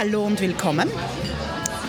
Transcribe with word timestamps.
hallo 0.00 0.24
und 0.24 0.40
willkommen 0.40 0.90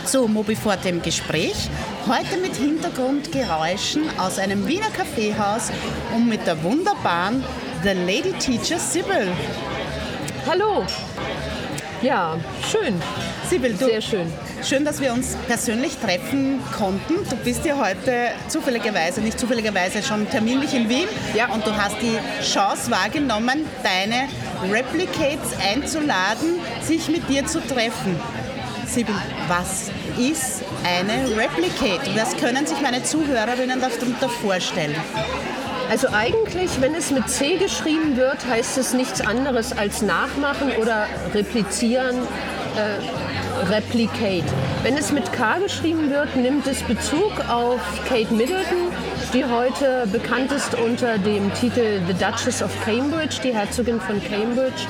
zu 0.03 0.27
Mobifort 0.27 0.83
dem 0.83 1.01
Gespräch. 1.01 1.69
Heute 2.05 2.41
mit 2.41 2.57
Hintergrundgeräuschen 2.57 4.03
aus 4.19 4.37
einem 4.37 4.67
Wiener 4.67 4.89
Kaffeehaus 4.89 5.71
und 6.13 6.27
mit 6.27 6.45
der 6.45 6.62
wunderbaren 6.62 7.41
The 7.83 7.94
Lady 7.94 8.33
Teacher 8.33 8.79
Sibyl. 8.79 9.29
Hallo. 10.45 10.85
Ja, 12.01 12.37
schön. 12.69 13.01
Sibyl, 13.49 13.76
du, 13.76 13.85
Sehr 13.85 14.01
schön. 14.01 14.28
Schön, 14.65 14.85
dass 14.85 15.01
wir 15.01 15.13
uns 15.13 15.35
persönlich 15.47 15.97
treffen 15.97 16.59
konnten. 16.77 17.16
Du 17.30 17.35
bist 17.38 17.66
ja 17.66 17.77
heute 17.77 18.30
zufälligerweise, 18.48 19.21
nicht 19.21 19.39
zufälligerweise, 19.39 20.03
schon 20.03 20.30
terminlich 20.30 20.73
in 20.73 20.90
Wien. 20.90 21.08
Ja. 21.36 21.52
Und 21.52 21.66
du 21.66 21.76
hast 21.76 21.95
die 22.02 22.17
Chance 22.44 22.91
wahrgenommen, 22.91 23.66
deine 23.84 24.27
Replicates 24.72 25.53
einzuladen, 25.72 26.59
sich 26.81 27.08
mit 27.08 27.27
dir 27.30 27.45
zu 27.45 27.59
treffen. 27.62 28.20
Sibyl, 28.86 29.16
was 29.48 29.89
ist 30.17 30.64
eine 30.84 31.30
Replicate? 31.38 32.16
Was 32.16 32.36
können 32.38 32.66
sich 32.66 32.81
meine 32.81 33.03
Zuhörerinnen 33.03 33.80
darunter 33.80 34.30
vorstellen? 34.30 34.95
Also 35.89 36.08
eigentlich, 36.09 36.70
wenn 36.80 36.95
es 36.95 37.12
mit 37.12 37.30
C 37.30 37.58
geschrieben 37.58 38.16
wird, 38.16 38.45
heißt 38.50 38.78
es 38.78 38.94
nichts 38.94 39.22
anderes 39.22 39.78
als 39.78 40.02
nachmachen 40.02 40.72
oder 40.80 41.08
replizieren, 41.34 42.16
äh, 42.78 43.41
replicate. 43.70 44.46
Wenn 44.84 44.98
es 44.98 45.12
mit 45.12 45.32
K 45.34 45.59
geschrieben 45.59 46.09
wird, 46.09 46.36
nimmt 46.36 46.68
es 46.68 46.82
Bezug 46.84 47.32
auf 47.50 47.80
Kate 48.08 48.34
Middleton, 48.34 48.92
die 49.34 49.46
heute 49.46 50.08
bekannt 50.12 50.52
ist 50.52 50.76
unter 50.76 51.18
dem 51.18 51.54
Titel 51.54 52.02
The 52.08 52.14
Duchess 52.14 52.62
of 52.62 52.72
Cambridge, 52.84 53.38
die 53.44 53.53
Herzogin 53.53 54.00
von 54.02 54.22
Cambridge. 54.23 54.88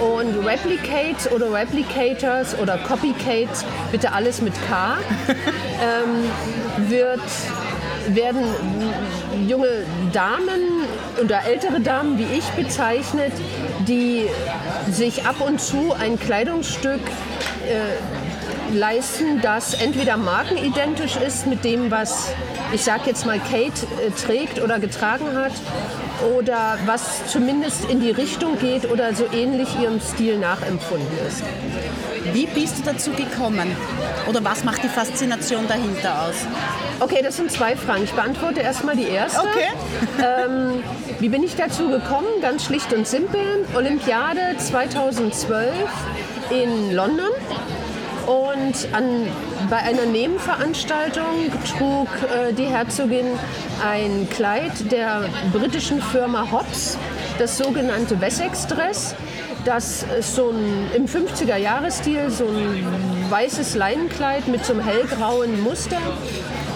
Und 0.00 0.44
Replicates 0.46 1.30
oder 1.30 1.52
Replicators 1.52 2.58
oder 2.58 2.78
Copycates, 2.78 3.64
bitte 3.92 4.12
alles 4.12 4.40
mit 4.40 4.54
K, 4.68 4.96
ähm, 5.28 6.90
wird 6.90 7.20
werden 8.08 8.42
junge 9.46 9.84
Damen 10.12 10.84
oder 11.22 11.44
ältere 11.46 11.80
Damen 11.80 12.18
wie 12.18 12.26
ich 12.36 12.44
bezeichnet, 12.50 13.32
die 13.86 14.26
sich 14.90 15.24
ab 15.24 15.40
und 15.40 15.60
zu 15.60 15.92
ein 15.92 16.18
Kleidungsstück 16.18 17.00
äh, 17.68 18.74
leisten, 18.74 19.40
das 19.40 19.74
entweder 19.74 20.16
markenidentisch 20.16 21.16
ist 21.16 21.46
mit 21.46 21.64
dem, 21.64 21.90
was 21.90 22.32
ich 22.72 22.82
sag 22.82 23.06
jetzt 23.06 23.26
mal 23.26 23.38
Kate 23.38 23.86
äh, 24.04 24.10
trägt 24.10 24.60
oder 24.62 24.78
getragen 24.78 25.36
hat 25.36 25.52
oder 26.36 26.78
was 26.86 27.26
zumindest 27.26 27.84
in 27.90 28.00
die 28.00 28.10
Richtung 28.10 28.58
geht 28.58 28.90
oder 28.90 29.14
so 29.14 29.24
ähnlich 29.32 29.68
ihrem 29.80 30.00
Stil 30.00 30.38
nachempfunden 30.38 31.18
ist. 31.26 31.42
Wie 32.32 32.46
bist 32.46 32.78
du 32.78 32.82
dazu 32.82 33.10
gekommen? 33.10 33.76
Oder 34.28 34.42
was 34.44 34.64
macht 34.64 34.82
die 34.82 34.88
Faszination 34.88 35.68
dahinter 35.68 36.22
aus? 36.22 36.34
Okay, 37.00 37.20
das 37.22 37.36
sind 37.36 37.50
zwei 37.50 37.76
Fragen. 37.76 38.04
Ich 38.04 38.12
beantworte 38.12 38.60
erstmal 38.60 38.96
die 38.96 39.08
erste. 39.08 39.40
Okay. 39.40 39.68
Ähm, 40.24 40.82
wie 41.20 41.28
bin 41.28 41.42
ich 41.42 41.56
dazu 41.56 41.88
gekommen? 41.88 42.26
Ganz 42.40 42.64
schlicht 42.64 42.92
und 42.92 43.06
simpel. 43.06 43.66
Olympiade 43.74 44.56
2012 44.56 45.72
in 46.50 46.94
London. 46.94 47.30
Und 48.26 48.88
an, 48.92 49.28
bei 49.68 49.76
einer 49.76 50.06
Nebenveranstaltung 50.06 51.50
trug 51.76 52.08
äh, 52.22 52.52
die 52.54 52.64
Herzogin 52.66 53.26
ein 53.84 54.28
Kleid 54.30 54.90
der 54.90 55.24
britischen 55.52 56.00
Firma 56.00 56.50
Hobbs, 56.50 56.96
das 57.38 57.58
sogenannte 57.58 58.20
Wessex-Dress. 58.20 59.14
Das 59.64 60.04
ist 60.18 60.34
so 60.36 60.50
ein, 60.50 60.90
im 60.94 61.06
50er-Jahres-Stil, 61.06 62.30
so 62.30 62.44
ein 62.46 62.86
weißes 63.30 63.74
Leinenkleid 63.76 64.46
mit 64.48 64.64
so 64.64 64.74
einem 64.74 64.82
hellgrauen 64.84 65.62
Muster. 65.62 65.96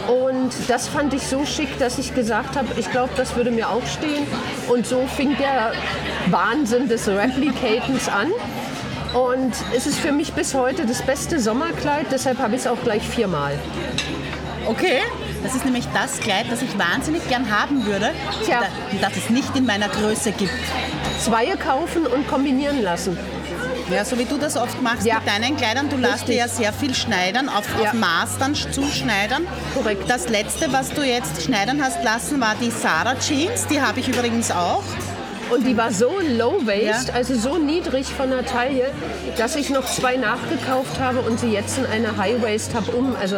Und 0.08 0.50
das 0.68 0.88
fand 0.88 1.12
ich 1.12 1.22
so 1.26 1.44
schick, 1.44 1.78
dass 1.78 1.98
ich 1.98 2.14
gesagt 2.14 2.56
habe, 2.56 2.68
ich 2.78 2.90
glaube, 2.90 3.10
das 3.16 3.36
würde 3.36 3.50
mir 3.50 3.68
auch 3.68 3.84
stehen. 3.86 4.26
Und 4.68 4.86
so 4.86 5.06
fing 5.16 5.36
der 5.36 5.72
Wahnsinn 6.30 6.88
des 6.88 7.06
Replicatens 7.08 8.08
an. 8.08 8.28
Und 9.12 9.52
es 9.76 9.86
ist 9.86 9.98
für 9.98 10.12
mich 10.12 10.32
bis 10.32 10.54
heute 10.54 10.86
das 10.86 11.02
beste 11.02 11.40
Sommerkleid, 11.40 12.06
deshalb 12.10 12.38
habe 12.38 12.54
ich 12.54 12.62
es 12.62 12.66
auch 12.66 12.80
gleich 12.82 13.02
viermal. 13.06 13.52
Okay, 14.66 14.98
das 15.42 15.54
ist 15.54 15.64
nämlich 15.64 15.86
das 15.94 16.20
Kleid, 16.20 16.46
das 16.50 16.60
ich 16.62 16.78
wahnsinnig 16.78 17.26
gern 17.28 17.50
haben 17.50 17.86
würde, 17.86 18.10
Tja. 18.44 18.60
da- 18.60 18.98
das 19.08 19.16
es 19.16 19.30
nicht 19.30 19.56
in 19.56 19.64
meiner 19.66 19.88
Größe 19.88 20.32
gibt. 20.32 20.52
Zweie 21.18 21.56
kaufen 21.56 22.06
und 22.06 22.28
kombinieren 22.28 22.82
lassen. 22.82 23.18
Ja, 23.90 24.04
so 24.04 24.18
wie 24.18 24.24
du 24.24 24.36
das 24.36 24.56
oft 24.56 24.80
machst 24.82 25.06
Ja. 25.06 25.16
mit 25.16 25.26
deinen 25.28 25.56
Kleidern. 25.56 25.88
Du 25.88 25.96
lässt 25.96 26.28
dir 26.28 26.34
ja 26.36 26.48
sehr 26.48 26.72
viel 26.72 26.94
schneidern, 26.94 27.48
auf, 27.48 27.64
Ja. 27.82 27.88
auf 27.90 27.92
Maß 27.94 28.38
dann 28.38 28.54
sch- 28.54 28.70
zuschneidern. 28.70 29.46
Korrekt. 29.74 30.08
Das 30.08 30.28
letzte, 30.28 30.70
was 30.72 30.90
du 30.90 31.02
jetzt 31.02 31.42
schneidern 31.42 31.82
hast 31.82 32.02
lassen, 32.04 32.40
war 32.40 32.54
die 32.60 32.70
Sarah 32.70 33.16
Jeans. 33.18 33.66
Die 33.66 33.80
habe 33.80 34.00
ich 34.00 34.08
übrigens 34.08 34.50
auch. 34.50 34.82
Und 35.50 35.66
die 35.66 35.76
war 35.76 35.90
so 35.92 36.12
low 36.36 36.60
waist, 36.66 37.08
Ja. 37.08 37.14
also 37.14 37.34
so 37.34 37.56
niedrig 37.58 38.06
von 38.06 38.30
der 38.30 38.44
Taille, 38.44 38.90
dass 39.36 39.56
ich 39.56 39.70
noch 39.70 39.86
zwei 39.86 40.16
nachgekauft 40.16 40.98
habe 41.00 41.20
und 41.20 41.40
sie 41.40 41.50
jetzt 41.52 41.78
in 41.78 41.86
eine 41.86 42.16
High 42.16 42.42
Waist 42.42 42.74
habe 42.74 42.90
um, 42.92 43.16
also 43.20 43.36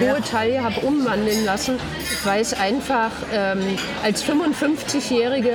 hohe 0.00 0.06
Ja. 0.06 0.14
Taille 0.20 0.62
habe 0.64 0.80
umwandeln 0.80 1.44
lassen, 1.44 1.78
weil 2.24 2.40
es 2.42 2.52
einfach 2.54 3.10
ähm, 3.32 3.60
als 4.02 4.24
55-Jährige 4.24 5.50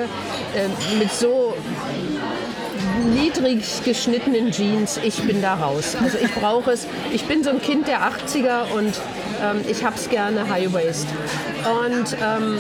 äh, 0.56 0.98
mit 0.98 1.12
so 1.12 1.54
niedrig 3.14 3.64
geschnittenen 3.84 4.52
Jeans, 4.52 5.00
ich 5.04 5.22
bin 5.24 5.42
da 5.42 5.56
raus. 5.56 5.96
Also 6.02 6.18
ich 6.24 6.34
brauche 6.34 6.72
es. 6.72 6.88
Ich 7.12 7.26
bin 7.26 7.44
so 7.44 7.50
ein 7.52 7.62
Kind 7.62 7.88
der 7.88 8.02
80er 8.02 8.72
und 8.76 8.94
ähm, 9.42 9.62
ich 9.70 9.84
habe 9.84 9.96
es 9.96 10.10
gerne 10.10 10.50
High 10.50 10.74
Waist. 10.74 11.08
Und 11.84 12.16
ähm, 12.22 12.58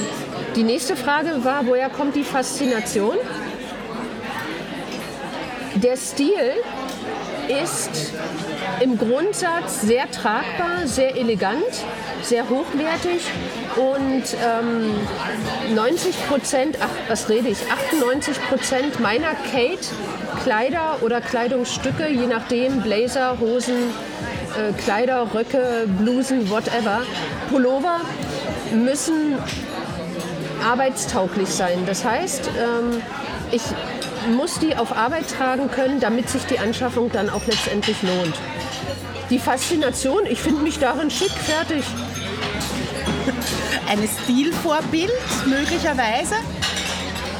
die 0.57 0.63
nächste 0.63 0.95
Frage 0.95 1.44
war, 1.44 1.68
woher 1.68 1.88
kommt 1.88 2.16
die 2.16 2.23
Faszination? 2.23 3.16
Der 5.75 5.95
Stil 5.95 6.51
ist 7.63 8.13
im 8.79 8.97
Grundsatz 8.97 9.81
sehr 9.81 10.09
tragbar, 10.09 10.85
sehr 10.85 11.16
elegant, 11.16 11.62
sehr 12.23 12.50
hochwertig 12.50 13.22
und 13.75 14.23
ähm, 14.44 15.75
90 15.75 16.28
Prozent, 16.28 16.78
ach, 16.81 16.90
was 17.07 17.29
rede 17.29 17.50
ich, 17.50 17.59
98 17.72 18.41
Prozent 18.50 19.00
meiner 19.00 19.35
Kate 19.51 19.88
Kleider 20.44 20.97
oder 21.01 21.22
Kleidungsstücke, 21.22 22.09
je 22.09 22.25
nachdem, 22.25 22.81
Blazer, 22.81 23.38
Hosen, 23.40 23.91
äh, 24.57 24.73
Kleider, 24.81 25.28
Röcke, 25.35 25.88
Blusen, 26.00 26.50
whatever, 26.50 27.03
Pullover, 27.51 28.01
müssen 28.73 29.35
arbeitstauglich 30.63 31.50
sein. 31.50 31.85
Das 31.85 32.03
heißt, 32.06 32.50
ähm, 32.57 33.01
ich 33.51 33.62
muss 34.35 34.59
die 34.59 34.75
auf 34.75 34.95
Arbeit 34.95 35.29
tragen 35.29 35.69
können, 35.72 36.00
damit 36.00 36.29
sich 36.29 36.44
die 36.45 36.59
Anschaffung 36.59 37.12
dann 37.12 37.29
auch 37.29 37.45
letztendlich 37.45 38.01
lohnt. 38.03 38.35
Die 39.29 39.40
Faszination, 39.40 40.25
ich 40.25 40.40
finde 40.40 40.62
mich 40.62 40.79
darin 40.79 41.09
schick, 41.09 41.31
fertig. 41.31 41.84
Ein 43.90 44.07
Stilvorbild 44.07 45.12
möglicherweise. 45.46 46.35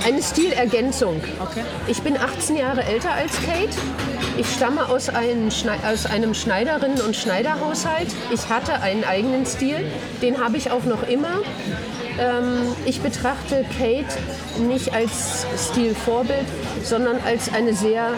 Eine 0.06 0.22
Stilergänzung. 0.22 1.22
Okay. 1.40 1.64
Ich 1.88 2.02
bin 2.02 2.18
18 2.18 2.56
Jahre 2.56 2.84
älter 2.84 3.12
als 3.12 3.34
Kate. 3.42 3.78
Ich 4.38 4.48
stamme 4.54 4.88
aus 4.88 5.10
einem, 5.10 5.50
aus 5.86 6.06
einem 6.06 6.34
Schneiderinnen- 6.34 7.02
und 7.02 7.16
Schneiderhaushalt. 7.16 8.08
Ich 8.32 8.50
hatte 8.50 8.82
einen 8.82 9.04
eigenen 9.04 9.46
Stil, 9.46 9.92
den 10.22 10.42
habe 10.42 10.58
ich 10.58 10.72
auch 10.72 10.84
noch 10.84 11.08
immer. 11.08 11.42
Ähm, 12.20 12.76
ich 12.86 13.02
betrachte 13.02 13.66
Kate 13.78 14.06
nicht 14.68 14.94
als 14.94 15.46
Stilvorbild, 15.70 16.46
sondern 16.84 17.20
als 17.26 17.54
eine 17.54 17.74
sehr 17.74 18.14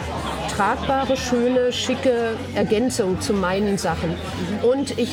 tragbare, 0.56 1.18
schöne, 1.18 1.72
schicke 1.72 2.36
Ergänzung 2.56 3.22
zu 3.22 3.34
meinen 3.34 3.78
Sachen. 3.78 4.16
Und 4.62 4.98
ich 4.98 5.12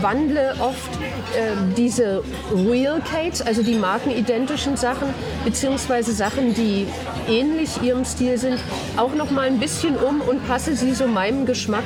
wandle 0.00 0.54
oft 0.60 0.90
äh, 1.34 1.52
diese 1.76 2.22
Real 2.54 3.00
Kates, 3.00 3.42
also 3.42 3.62
die 3.62 3.74
markenidentischen 3.74 4.76
Sachen, 4.76 5.08
beziehungsweise 5.44 6.12
Sachen, 6.12 6.54
die 6.54 6.86
ähnlich 7.28 7.82
ihrem 7.82 8.04
Stil 8.04 8.38
sind, 8.38 8.58
auch 8.96 9.14
noch 9.14 9.30
mal 9.30 9.46
ein 9.46 9.58
bisschen 9.58 9.96
um 9.96 10.20
und 10.20 10.46
passe 10.46 10.74
sie 10.74 10.94
so 10.94 11.06
meinem 11.06 11.46
Geschmack 11.46 11.84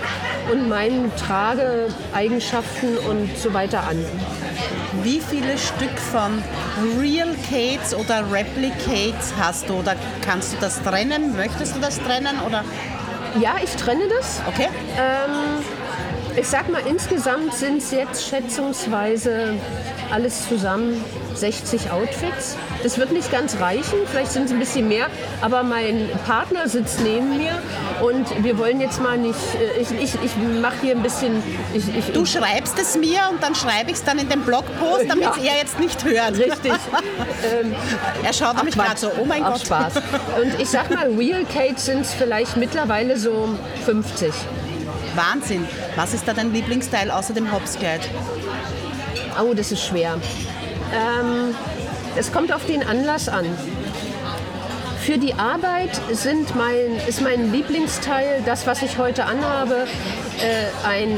und 0.53 0.69
meinen 0.69 1.11
Trageeigenschaften 1.17 2.97
und 2.99 3.37
so 3.37 3.53
weiter 3.55 3.85
an. 3.88 3.99
Wie 5.05 5.21
viele 5.21 5.59
Stück 5.59 5.99
von 5.99 6.43
Real 6.99 7.37
Kates 7.51 7.95
oder 7.95 8.25
Replicates 8.33 9.35
hast 9.39 9.69
du? 9.69 9.75
Oder 9.75 9.97
kannst 10.23 10.55
du 10.55 10.56
das 10.59 10.83
trennen? 10.83 11.37
Möchtest 11.37 11.77
du 11.77 11.81
das 11.81 12.01
trennen? 12.01 12.41
Oder? 12.47 12.65
Ja, 13.39 13.56
ich 13.62 13.71
trenne 13.77 14.05
das. 14.09 14.41
Okay. 14.49 14.69
Ähm, 14.97 15.62
ich 16.35 16.49
sag 16.49 16.71
mal, 16.71 16.81
insgesamt 16.87 17.53
sind 17.53 17.83
es 17.83 17.91
jetzt 17.91 18.27
schätzungsweise 18.27 19.59
alles 20.11 20.49
zusammen 20.49 21.05
60 21.34 21.90
Outfits. 21.90 22.56
Das 22.82 22.98
wird 22.98 23.12
nicht 23.12 23.31
ganz 23.31 23.58
reichen, 23.60 23.98
vielleicht 24.10 24.32
sind 24.32 24.44
es 24.44 24.52
ein 24.52 24.58
bisschen 24.58 24.88
mehr, 24.88 25.06
aber 25.40 25.62
mein 25.62 26.08
Partner 26.26 26.69
sitzt 26.69 27.00
neben 27.00 27.36
mir 27.36 27.52
und 28.02 28.44
wir 28.44 28.58
wollen 28.58 28.81
jetzt 28.81 29.00
mal 29.00 29.19
nicht, 29.19 29.38
äh, 29.54 29.81
ich, 29.81 29.90
ich, 29.92 30.14
ich 30.22 30.36
mache 30.60 30.76
hier 30.82 30.94
ein 30.94 31.02
bisschen... 31.02 31.42
Ich, 31.72 31.84
ich, 31.96 32.12
du 32.12 32.25
schreibst 32.25 32.78
es 32.78 32.96
mir 32.96 33.20
und 33.31 33.42
dann 33.42 33.54
schreibe 33.54 33.90
ich 33.90 33.96
es 33.96 34.04
dann 34.04 34.19
in 34.19 34.28
den 34.28 34.42
Blogpost, 34.42 35.08
damit 35.08 35.36
ja. 35.36 35.52
er 35.52 35.58
jetzt 35.58 35.81
nicht 35.81 36.04
hört. 36.04 36.38
Richtig. 36.38 36.72
ähm, 36.72 37.75
er 38.22 38.32
schaut 38.32 38.56
nämlich 38.56 38.75
gerade 38.75 38.98
so, 38.98 39.10
oh 39.20 39.25
mein 39.25 39.42
Gott. 39.42 39.60
Spaß. 39.60 39.94
Und 40.40 40.60
ich 40.60 40.69
sag 40.69 40.90
mal, 40.90 41.08
Real 41.14 41.44
Kate 41.44 41.81
sind 41.81 42.02
es 42.02 42.12
vielleicht 42.12 42.56
mittlerweile 42.56 43.19
so 43.19 43.48
50. 43.84 44.32
Wahnsinn. 45.14 45.66
Was 45.96 46.14
ist 46.14 46.26
da 46.26 46.32
dein 46.32 46.52
Lieblingsteil 46.52 47.10
außer 47.10 47.34
dem 47.34 47.52
Hopskleid? 47.52 48.00
Oh, 49.40 49.54
das 49.54 49.72
ist 49.72 49.84
schwer. 49.84 50.19
Ähm, 50.94 51.55
es 52.17 52.32
kommt 52.32 52.52
auf 52.52 52.64
den 52.67 52.87
Anlass 52.87 53.29
an. 53.29 53.46
Für 55.00 55.19
die 55.19 55.35
Arbeit 55.35 55.91
sind 56.12 56.55
mein, 56.56 56.96
ist 57.06 57.20
mein 57.20 57.52
Lieblingsteil, 57.52 58.43
das, 58.46 58.67
was 58.67 58.82
ich 58.82 58.96
heute 58.96 59.25
anhabe, 59.25 59.87
äh, 60.41 60.88
ein 60.88 61.17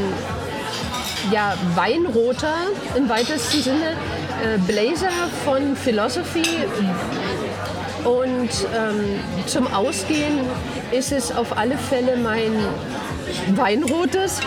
ja, 1.30 1.54
Weinroter 1.74 2.54
im 2.96 3.08
weitesten 3.08 3.62
Sinne, 3.62 3.92
äh, 4.42 4.58
Blazer 4.66 5.10
von 5.44 5.76
Philosophy. 5.76 6.42
Und 8.04 8.50
ähm, 8.74 9.20
zum 9.46 9.72
Ausgehen 9.72 10.40
ist 10.92 11.12
es 11.12 11.30
auf 11.34 11.56
alle 11.56 11.76
Fälle 11.76 12.16
mein 12.16 12.52
weinrotes 13.56 14.40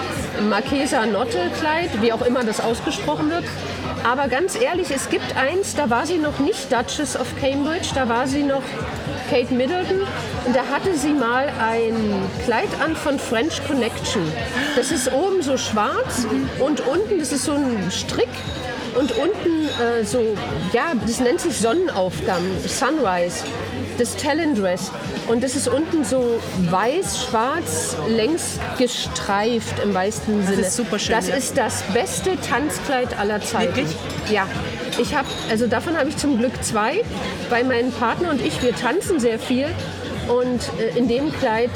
Marquesa 0.50 1.06
Notte 1.06 1.50
Kleid, 1.60 1.90
wie 2.02 2.14
auch 2.14 2.22
immer 2.22 2.44
das 2.44 2.62
ausgesprochen 2.62 3.30
wird. 3.30 3.44
Aber 4.04 4.28
ganz 4.28 4.60
ehrlich, 4.60 4.92
es 4.92 5.10
gibt 5.10 5.36
eins, 5.36 5.76
da 5.76 5.90
war 5.90 6.06
sie 6.06 6.18
noch 6.18 6.40
nicht 6.40 6.72
Duchess 6.72 7.16
of 7.16 7.28
Cambridge, 7.40 7.90
da 7.94 8.08
war 8.08 8.28
sie 8.28 8.44
noch 8.44 8.64
Kate 9.30 9.54
Middleton 9.54 10.02
und 10.46 10.56
da 10.56 10.66
hatte 10.66 10.98
sie 10.98 11.14
mal 11.14 11.52
ein 11.60 12.22
Kleid 12.46 12.70
an 12.84 12.96
von 12.96 13.20
French 13.20 13.62
Connection. 13.68 14.22
Das 14.76 14.92
ist 14.92 15.12
oben 15.12 15.42
so 15.42 15.58
schwarz 15.58 16.26
und 16.60 16.82
unten, 16.82 17.20
das 17.20 17.32
ist 17.32 17.46
so 17.46 17.54
ein 17.54 17.92
Strick 17.92 18.30
und 18.98 19.12
unten 19.12 19.66
äh, 19.82 20.04
so, 20.04 20.36
ja, 20.74 20.94
das 21.06 21.20
nennt 21.20 21.42
sich 21.42 21.58
Sonnenaufgang, 21.58 22.42
Sunrise, 22.66 23.44
das 24.00 24.16
Talent-Dress. 24.16 24.92
Und 25.28 25.44
das 25.44 25.56
ist 25.56 25.68
unten 25.68 26.04
so 26.04 26.40
weiß-schwarz, 26.70 27.98
längs 28.08 28.60
gestreift 28.78 29.80
im 29.84 29.94
weißen 29.94 30.46
Sinne. 30.46 30.58
Das 30.58 30.68
ist 30.68 30.76
super 30.76 31.00
schön. 31.00 31.16
Das 31.16 31.28
ja. 31.28 31.36
ist 31.36 31.58
das 31.58 31.84
beste 31.94 32.40
Tanzkleid 32.40 33.18
aller 33.20 33.42
Zeiten. 33.42 33.76
Wirklich? 33.76 33.96
Ja. 34.32 34.48
Ich 34.98 35.16
habe, 35.16 35.28
also 35.50 35.68
davon 35.68 35.98
habe 35.98 36.10
ich 36.10 36.18
zum 36.18 36.38
Glück 36.38 36.64
zwei, 36.64 37.02
weil 37.50 37.64
mein 37.64 37.92
Partner 37.92 38.30
und 38.30 38.42
ich, 38.42 38.62
wir 38.62 38.76
tanzen 38.76 39.20
sehr 39.20 39.40
viel. 39.40 39.68
Und 40.28 40.62
äh, 40.80 40.98
in 40.98 41.08
dem 41.08 41.32
Kleid 41.34 41.72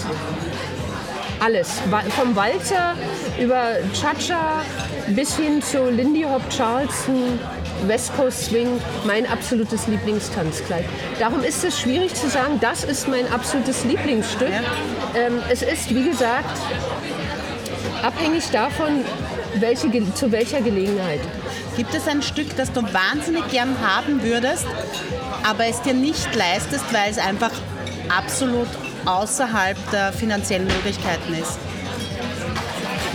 alles. 1.39 1.81
Vom 2.17 2.35
Walzer 2.35 2.95
über 3.39 3.75
Cha-Cha 3.93 4.61
bis 5.09 5.35
hin 5.35 5.61
zu 5.61 5.89
Lindy 5.89 6.23
Hop 6.23 6.41
Charleston, 6.49 7.39
West 7.87 8.15
Coast 8.15 8.45
Swing, 8.45 8.79
mein 9.05 9.25
absolutes 9.25 9.87
Lieblingstanzkleid. 9.87 10.85
Darum 11.19 11.43
ist 11.43 11.63
es 11.63 11.79
schwierig 11.79 12.13
zu 12.13 12.29
sagen, 12.29 12.59
das 12.61 12.83
ist 12.83 13.07
mein 13.07 13.31
absolutes 13.31 13.83
Lieblingsstück. 13.83 14.51
Ähm, 15.15 15.41
es 15.49 15.61
ist, 15.61 15.93
wie 15.93 16.05
gesagt, 16.09 16.57
abhängig 18.01 18.49
davon, 18.51 19.03
welche, 19.55 19.89
zu 20.13 20.31
welcher 20.31 20.61
Gelegenheit. 20.61 21.21
Gibt 21.75 21.93
es 21.93 22.07
ein 22.07 22.21
Stück, 22.21 22.55
das 22.55 22.71
du 22.71 22.81
wahnsinnig 22.81 23.47
gern 23.49 23.75
haben 23.81 24.23
würdest, 24.23 24.65
aber 25.43 25.65
es 25.65 25.81
dir 25.81 25.93
nicht 25.93 26.33
leistest, 26.35 26.85
weil 26.93 27.11
es 27.11 27.17
einfach 27.17 27.51
absolut 28.15 28.67
außerhalb 29.05 29.77
der 29.91 30.13
finanziellen 30.13 30.67
Möglichkeiten 30.67 31.33
ist? 31.33 31.57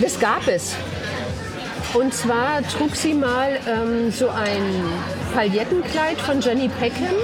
Das 0.00 0.18
gab 0.20 0.46
es. 0.46 0.74
Und 1.94 2.12
zwar 2.12 2.62
trug 2.68 2.94
sie 2.94 3.14
mal 3.14 3.58
ähm, 3.66 4.10
so 4.10 4.28
ein 4.28 4.62
Palettenkleid 5.34 6.20
von 6.20 6.40
Jenny 6.40 6.68
Peckham, 6.68 7.14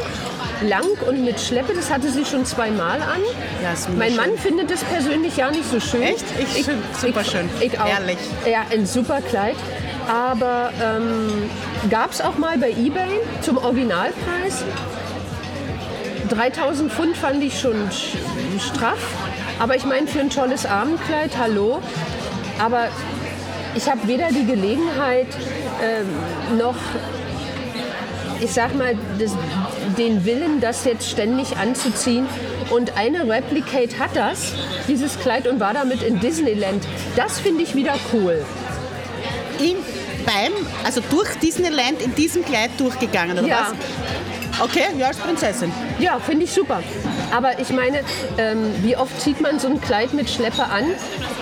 lang 0.62 0.87
und 1.06 1.25
mit 1.25 1.38
Schleppe. 1.38 1.75
Das 1.75 1.93
hatte 1.93 2.11
sie 2.11 2.25
schon 2.25 2.46
zweimal 2.46 3.00
an. 3.02 3.20
Ja, 3.62 3.75
mein 3.96 4.16
Mann 4.16 4.37
findet 4.38 4.70
das 4.70 4.82
persönlich 4.84 5.37
ja 5.37 5.50
nicht 5.50 5.69
so 5.70 5.81
schön. 5.81 6.02
Echt? 6.02 6.25
Ich, 6.38 6.61
ich 6.61 6.66
super 6.99 7.20
ich, 7.20 7.31
schön. 7.31 7.49
Ich 7.61 7.78
auch. 7.78 7.88
Ehrlich. 7.88 8.19
Ja, 8.50 8.64
ein 8.70 8.87
super 8.87 9.20
Kleid. 9.20 9.56
Aber 10.08 10.70
ähm, 10.82 11.50
gab 11.90 12.12
es 12.12 12.20
auch 12.20 12.37
mal 12.38 12.58
bei 12.58 12.70
eBay 12.70 13.20
zum 13.43 13.58
Originalpreis. 13.58 14.64
3000 16.31 16.93
Pfund 16.93 17.16
fand 17.16 17.43
ich 17.43 17.61
schon 17.61 17.90
straff. 18.58 18.99
Aber 19.58 19.76
ich 19.76 19.84
meine, 19.84 20.06
für 20.06 20.20
ein 20.20 20.31
tolles 20.31 20.66
Abendkleid, 20.66 21.37
hallo. 21.38 21.81
Aber 22.58 22.88
ich 23.75 23.91
habe 23.91 24.06
weder 24.06 24.29
die 24.29 24.47
Gelegenheit 24.47 25.26
ähm, 25.82 26.59
noch, 26.59 26.76
ich 28.41 28.53
sag 28.53 28.75
mal, 28.76 28.97
das, 29.19 29.32
den 29.99 30.25
Willen, 30.25 30.61
das 30.61 30.85
jetzt 30.85 31.09
ständig 31.09 31.56
anzuziehen. 31.56 32.26
Und 32.71 32.97
eine 32.97 33.29
Replicate 33.29 33.99
hat 33.99 34.11
das, 34.15 34.55
dieses 34.88 35.19
Kleid, 35.19 35.47
und 35.47 35.61
war 35.61 35.75
damit 35.75 36.03
in 36.03 36.21
Disneyland. 36.21 36.85
Das 37.17 37.41
finde 37.41 37.62
ich 37.62 37.75
wieder 37.75 37.94
cool. 38.12 38.44
Im, 39.59 39.76
beim, 40.25 40.53
also 40.85 41.00
durch 41.11 41.29
Disneyland 41.37 42.00
in 42.03 42.15
diesem 42.15 42.44
Kleid 42.44 42.71
durchgegangen, 42.79 43.38
oder 43.38 43.49
ja. 43.49 43.69
was? 43.71 44.65
Okay, 44.65 44.85
ja, 44.99 45.09
als 45.09 45.19
Prinzessin. 45.19 45.73
Ja, 45.99 46.19
finde 46.19 46.44
ich 46.44 46.53
super. 46.53 46.82
Aber 47.34 47.58
ich 47.58 47.70
meine, 47.70 47.98
ähm, 48.38 48.72
wie 48.82 48.96
oft 48.96 49.20
zieht 49.20 49.40
man 49.40 49.58
so 49.58 49.66
ein 49.66 49.81
Kleid 49.81 50.14
mit 50.14 50.31
Schleppe 50.31 50.62
an? 50.66 50.84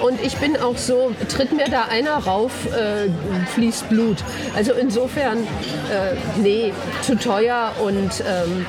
Und 0.00 0.22
ich 0.22 0.38
bin 0.38 0.56
auch 0.56 0.78
so, 0.78 1.12
tritt 1.28 1.52
mir 1.52 1.66
da 1.66 1.82
einer 1.90 2.16
rauf, 2.16 2.52
äh, 2.66 3.10
fließt 3.52 3.90
Blut. 3.90 4.16
Also 4.56 4.72
insofern, 4.72 5.38
äh, 5.38 6.16
nee, 6.40 6.72
zu 7.02 7.14
teuer 7.16 7.72
und 7.84 8.24
ähm, 8.26 8.64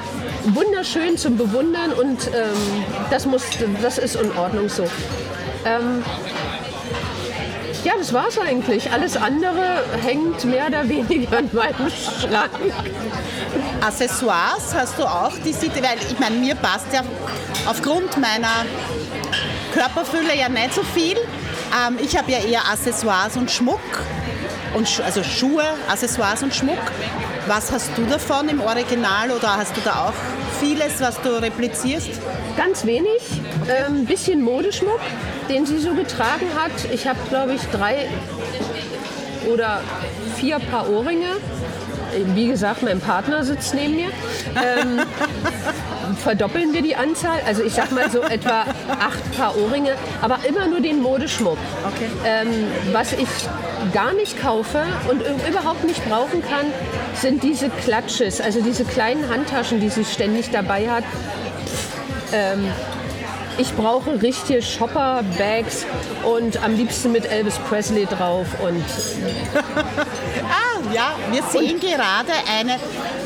wunderschön 0.53 1.17
zum 1.17 1.37
Bewundern 1.37 1.93
und 1.93 2.27
ähm, 2.27 2.83
das, 3.09 3.25
muss, 3.25 3.43
das 3.81 3.97
ist 3.97 4.15
in 4.15 4.29
Ordnung 4.37 4.67
so. 4.67 4.83
Ähm, 5.65 6.03
ja, 7.85 7.93
das 7.97 8.11
war's 8.11 8.37
eigentlich. 8.37 8.91
Alles 8.91 9.15
andere 9.15 9.83
hängt 10.01 10.43
mehr 10.43 10.67
oder 10.67 10.87
weniger 10.89 11.39
in 11.39 11.49
meinem 11.53 11.89
Schrank. 11.89 12.51
Accessoires 13.83 14.73
hast 14.73 14.97
du 14.97 15.03
auch 15.03 15.33
die 15.43 15.51
Sitte, 15.51 15.83
weil 15.83 15.97
ich 16.09 16.17
meine, 16.17 16.37
mir 16.37 16.55
passt 16.55 16.87
ja 16.93 17.01
aufgrund 17.67 18.15
meiner 18.17 18.65
Körperfülle 19.73 20.37
ja 20.37 20.47
nicht 20.47 20.73
so 20.73 20.83
viel. 20.83 21.17
Ähm, 21.17 21.99
ich 22.01 22.17
habe 22.17 22.31
ja 22.31 22.37
eher 22.37 22.61
Accessoires 22.71 23.35
und 23.35 23.51
Schmuck, 23.51 23.81
und, 24.73 24.87
also 25.03 25.21
Schuhe, 25.21 25.65
Accessoires 25.89 26.43
und 26.43 26.55
Schmuck. 26.55 26.79
Was 27.47 27.73
hast 27.73 27.91
du 27.97 28.05
davon 28.05 28.47
im 28.47 28.61
Original 28.61 29.31
oder 29.31 29.57
hast 29.57 29.75
du 29.75 29.81
da 29.81 30.05
auch 30.05 30.13
vieles, 30.61 31.01
was 31.01 31.19
du 31.21 31.41
replizierst? 31.41 32.09
Ganz 32.55 32.85
wenig, 32.85 33.21
ein 33.67 33.97
ähm, 33.97 34.05
bisschen 34.05 34.41
Modeschmuck, 34.41 35.01
den 35.49 35.65
sie 35.65 35.79
so 35.79 35.93
getragen 35.93 36.47
hat. 36.55 36.71
Ich 36.93 37.05
habe, 37.05 37.19
glaube 37.27 37.55
ich, 37.55 37.61
drei 37.63 38.07
oder 39.51 39.81
vier 40.37 40.59
Paar 40.59 40.89
Ohrringe 40.89 41.35
wie 42.35 42.47
gesagt, 42.47 42.83
mein 42.83 42.99
Partner 42.99 43.43
sitzt 43.43 43.73
neben 43.73 43.95
mir. 43.95 44.09
Ähm, 44.55 45.01
verdoppeln 46.23 46.73
wir 46.73 46.81
die 46.81 46.95
Anzahl. 46.95 47.39
Also 47.45 47.63
ich 47.63 47.73
sag 47.73 47.91
mal 47.91 48.09
so 48.09 48.21
etwa 48.21 48.65
acht 48.89 49.37
Paar 49.37 49.57
Ohrringe, 49.57 49.95
aber 50.21 50.39
immer 50.47 50.67
nur 50.67 50.81
den 50.81 51.01
Modeschmuck. 51.01 51.57
Okay. 51.87 52.09
Ähm, 52.25 52.67
was 52.91 53.13
ich 53.13 53.27
gar 53.93 54.13
nicht 54.13 54.39
kaufe 54.39 54.83
und 55.09 55.21
überhaupt 55.47 55.83
nicht 55.83 56.03
brauchen 56.07 56.41
kann, 56.41 56.65
sind 57.15 57.43
diese 57.43 57.69
Klatsches, 57.69 58.41
also 58.41 58.61
diese 58.61 58.85
kleinen 58.85 59.29
Handtaschen, 59.29 59.79
die 59.79 59.89
sie 59.89 60.05
ständig 60.05 60.51
dabei 60.51 60.89
hat. 60.89 61.03
Ähm, 62.31 62.67
ich 63.57 63.73
brauche 63.75 64.21
richtige 64.21 64.61
Shopper-Bags 64.61 65.85
und 66.23 66.63
am 66.63 66.75
liebsten 66.75 67.11
mit 67.11 67.25
Elvis 67.25 67.57
Presley 67.69 68.05
drauf. 68.05 68.47
Und 68.61 68.83
ah, 69.55 70.93
ja, 70.93 71.15
wir 71.31 71.43
sehen 71.43 71.79
gerade 71.79 72.31
eine 72.51 72.77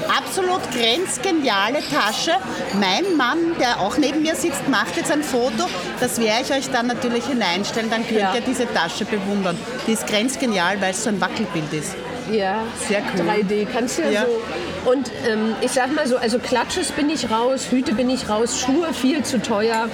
absolut 0.08 0.62
grenzgeniale 0.72 1.80
Tasche. 1.80 2.34
Mein 2.80 3.16
Mann, 3.16 3.56
der 3.60 3.80
auch 3.80 3.98
neben 3.98 4.22
mir 4.22 4.36
sitzt, 4.36 4.68
macht 4.70 4.98
jetzt 4.98 5.12
ein 5.12 5.24
Foto. 5.24 5.68
Das 6.00 6.20
werde 6.20 6.44
ich 6.44 6.52
euch 6.52 6.70
dann 6.72 6.88
natürlich 6.88 7.26
hineinstellen. 7.26 7.90
Dann 7.90 8.06
könnt 8.08 8.20
ja. 8.20 8.36
ihr 8.36 8.42
diese 8.42 8.72
Tasche 8.72 9.06
bewundern. 9.06 9.58
Die 9.88 9.94
ist 9.94 10.08
grenzgenial, 10.08 10.80
weil 10.82 10.92
es 10.92 11.04
so 11.04 11.10
ein 11.10 11.22
Wackelbild 11.22 11.74
ist. 11.74 11.96
Ja, 12.32 12.64
sehr 12.88 13.02
cool. 13.02 13.30
3D, 13.30 13.68
kannst 13.72 13.98
du 13.98 14.04
ja, 14.04 14.10
ja. 14.10 14.26
so. 14.26 14.90
Und 14.90 15.12
ähm, 15.30 15.56
ich 15.62 15.72
sag 15.72 15.94
mal 15.94 16.08
so, 16.08 16.18
also 16.18 16.40
Klatsches 16.40 16.92
bin 16.92 17.10
ich 17.10 17.30
raus, 17.30 17.68
Hüte 17.72 17.94
bin 17.94 18.10
ich 18.10 18.30
raus, 18.30 18.60
Schuhe 18.60 18.94
viel 18.94 19.24
zu 19.24 19.42
teuer. 19.42 19.90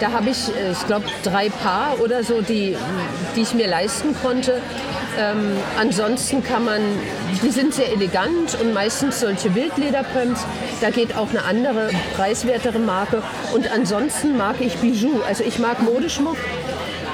Da 0.00 0.12
habe 0.12 0.30
ich, 0.30 0.48
äh, 0.48 0.72
ich 0.72 0.86
glaube, 0.86 1.06
drei 1.22 1.48
Paar 1.48 2.00
oder 2.00 2.22
so, 2.22 2.42
die, 2.42 2.76
die 3.34 3.42
ich 3.42 3.54
mir 3.54 3.66
leisten 3.66 4.14
konnte. 4.22 4.60
Ähm, 5.18 5.56
ansonsten 5.78 6.44
kann 6.44 6.64
man, 6.64 6.80
die 7.42 7.50
sind 7.50 7.74
sehr 7.74 7.90
elegant 7.92 8.58
und 8.60 8.74
meistens 8.74 9.20
solche 9.20 9.54
Wildlederpumps. 9.54 10.44
Da 10.80 10.90
geht 10.90 11.16
auch 11.16 11.30
eine 11.30 11.44
andere, 11.44 11.90
preiswertere 12.14 12.78
Marke. 12.78 13.22
Und 13.54 13.70
ansonsten 13.72 14.36
mag 14.36 14.56
ich 14.60 14.76
Bijou. 14.76 15.22
Also 15.26 15.42
ich 15.42 15.58
mag 15.58 15.82
Modeschmuck 15.82 16.36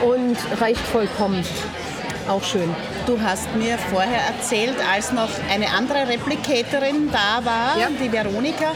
und 0.05 0.37
reicht 0.61 0.81
vollkommen. 0.81 1.45
Auch 2.29 2.43
schön. 2.43 2.75
Du 3.07 3.21
hast 3.21 3.53
mir 3.57 3.79
vorher 3.91 4.21
erzählt, 4.37 4.77
als 4.93 5.11
noch 5.13 5.29
eine 5.53 5.69
andere 5.71 6.09
Replicatorin 6.09 7.11
da 7.11 7.45
war, 7.45 7.77
Ja. 7.79 7.89
die 7.89 8.11
Veronika, 8.13 8.73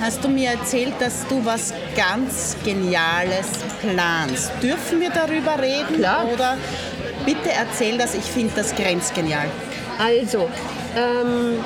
hast 0.00 0.22
du 0.22 0.28
mir 0.28 0.50
erzählt, 0.50 0.94
dass 1.00 1.26
du 1.28 1.42
was 1.44 1.72
ganz 1.96 2.56
Geniales 2.62 3.46
planst. 3.80 4.52
Dürfen 4.62 5.00
wir 5.00 5.10
darüber 5.10 5.58
reden? 5.60 5.96
Klar. 5.96 6.26
Oder 6.32 6.56
bitte 7.24 7.50
erzähl 7.58 7.96
das, 7.96 8.14
ich 8.14 8.24
finde 8.24 8.52
das 8.56 8.74
grenzgenial. 8.74 9.46
Also, 9.98 10.48
ähm, 10.96 11.64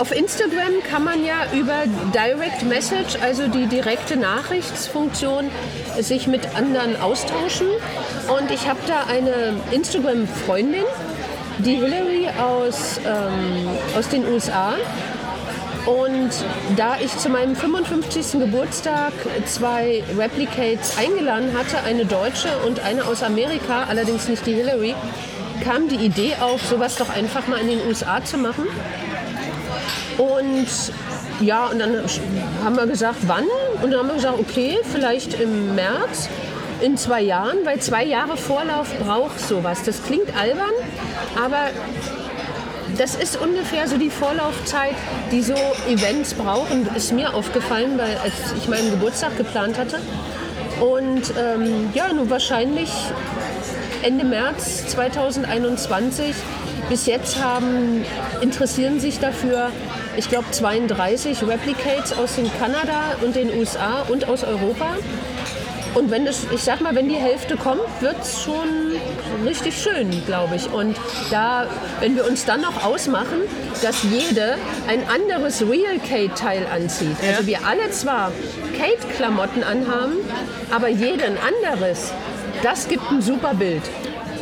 auf 0.00 0.16
Instagram 0.16 0.82
kann 0.88 1.04
man 1.04 1.22
ja 1.24 1.44
über 1.52 1.84
Direct 2.14 2.62
Message, 2.62 3.18
also 3.22 3.48
die 3.48 3.66
direkte 3.66 4.16
Nachrichtsfunktion, 4.16 5.50
sich 5.98 6.26
mit 6.26 6.56
anderen 6.56 6.98
austauschen. 7.00 7.66
Und 8.38 8.50
ich 8.50 8.66
habe 8.66 8.78
da 8.86 9.04
eine 9.12 9.60
Instagram-Freundin, 9.70 10.84
die 11.58 11.74
Hillary 11.74 12.28
aus, 12.40 12.98
ähm, 13.04 13.68
aus 13.94 14.08
den 14.08 14.26
USA. 14.26 14.76
Und 15.84 16.30
da 16.76 16.96
ich 16.98 17.14
zu 17.18 17.28
meinem 17.28 17.54
55. 17.54 18.40
Geburtstag 18.40 19.12
zwei 19.44 20.02
Replicates 20.16 20.96
eingeladen 20.96 21.50
hatte, 21.54 21.84
eine 21.84 22.06
deutsche 22.06 22.48
und 22.66 22.80
eine 22.80 23.04
aus 23.04 23.22
Amerika, 23.22 23.84
allerdings 23.86 24.28
nicht 24.28 24.46
die 24.46 24.54
Hillary, 24.54 24.94
kam 25.62 25.88
die 25.88 25.96
Idee 25.96 26.36
auf, 26.40 26.62
sowas 26.64 26.96
doch 26.96 27.10
einfach 27.10 27.46
mal 27.48 27.58
in 27.60 27.68
den 27.68 27.86
USA 27.86 28.24
zu 28.24 28.38
machen. 28.38 28.66
Und 30.20 30.66
ja, 31.40 31.68
und 31.68 31.78
dann 31.78 32.04
haben 32.62 32.76
wir 32.76 32.86
gesagt, 32.86 33.20
wann? 33.26 33.44
Und 33.82 33.90
dann 33.90 34.00
haben 34.00 34.08
wir 34.08 34.16
gesagt, 34.16 34.38
okay, 34.38 34.78
vielleicht 34.92 35.40
im 35.40 35.74
März, 35.74 36.28
in 36.82 36.98
zwei 36.98 37.22
Jahren, 37.22 37.64
weil 37.64 37.78
zwei 37.80 38.04
Jahre 38.04 38.36
Vorlauf 38.36 38.88
braucht 38.98 39.40
sowas. 39.40 39.82
Das 39.82 40.02
klingt 40.02 40.36
albern, 40.38 40.72
aber 41.42 41.70
das 42.98 43.14
ist 43.14 43.40
ungefähr 43.40 43.88
so 43.88 43.96
die 43.96 44.10
Vorlaufzeit, 44.10 44.94
die 45.32 45.42
so 45.42 45.54
Events 45.88 46.34
brauchen, 46.34 46.86
ist 46.94 47.12
mir 47.12 47.32
aufgefallen, 47.32 47.96
weil 47.96 48.18
als 48.22 48.34
ich 48.58 48.68
meinen 48.68 48.90
Geburtstag 48.90 49.38
geplant 49.38 49.78
hatte. 49.78 50.00
Und 50.80 51.32
ähm, 51.38 51.90
ja, 51.94 52.12
nun 52.12 52.28
wahrscheinlich 52.28 52.90
Ende 54.02 54.26
März 54.26 54.86
2021. 54.88 56.34
Bis 56.90 57.06
jetzt 57.06 57.42
haben, 57.42 58.04
interessieren 58.42 59.00
sich 59.00 59.18
dafür, 59.18 59.70
ich 60.16 60.28
glaube, 60.28 60.50
32 60.50 61.42
Replicates 61.42 62.12
aus 62.12 62.36
den 62.36 62.50
Kanada 62.58 63.16
und 63.22 63.36
den 63.36 63.56
USA 63.58 64.02
und 64.08 64.28
aus 64.28 64.44
Europa. 64.44 64.96
Und 65.94 66.10
wenn 66.10 66.26
es, 66.26 66.46
ich 66.52 66.62
sag 66.62 66.80
mal, 66.80 66.94
wenn 66.94 67.08
die 67.08 67.16
Hälfte 67.16 67.56
kommt, 67.56 67.82
wird 68.00 68.20
es 68.22 68.42
schon 68.42 68.92
richtig 69.44 69.76
schön, 69.80 70.08
glaube 70.24 70.54
ich. 70.54 70.70
Und 70.72 70.96
da, 71.30 71.66
wenn 71.98 72.14
wir 72.14 72.26
uns 72.26 72.44
dann 72.44 72.60
noch 72.60 72.84
ausmachen, 72.84 73.40
dass 73.82 74.04
jede 74.04 74.56
ein 74.86 75.02
anderes 75.08 75.62
Real 75.62 75.98
Kate-Teil 75.98 76.66
anzieht. 76.72 77.16
Also 77.28 77.46
wir 77.46 77.66
alle 77.66 77.90
zwar 77.90 78.30
Kate-Klamotten 78.78 79.64
anhaben, 79.64 80.18
aber 80.70 80.88
jede 80.88 81.24
ein 81.24 81.38
anderes, 81.38 82.12
das 82.62 82.86
gibt 82.86 83.10
ein 83.10 83.20
super 83.20 83.54
Bild. 83.54 83.82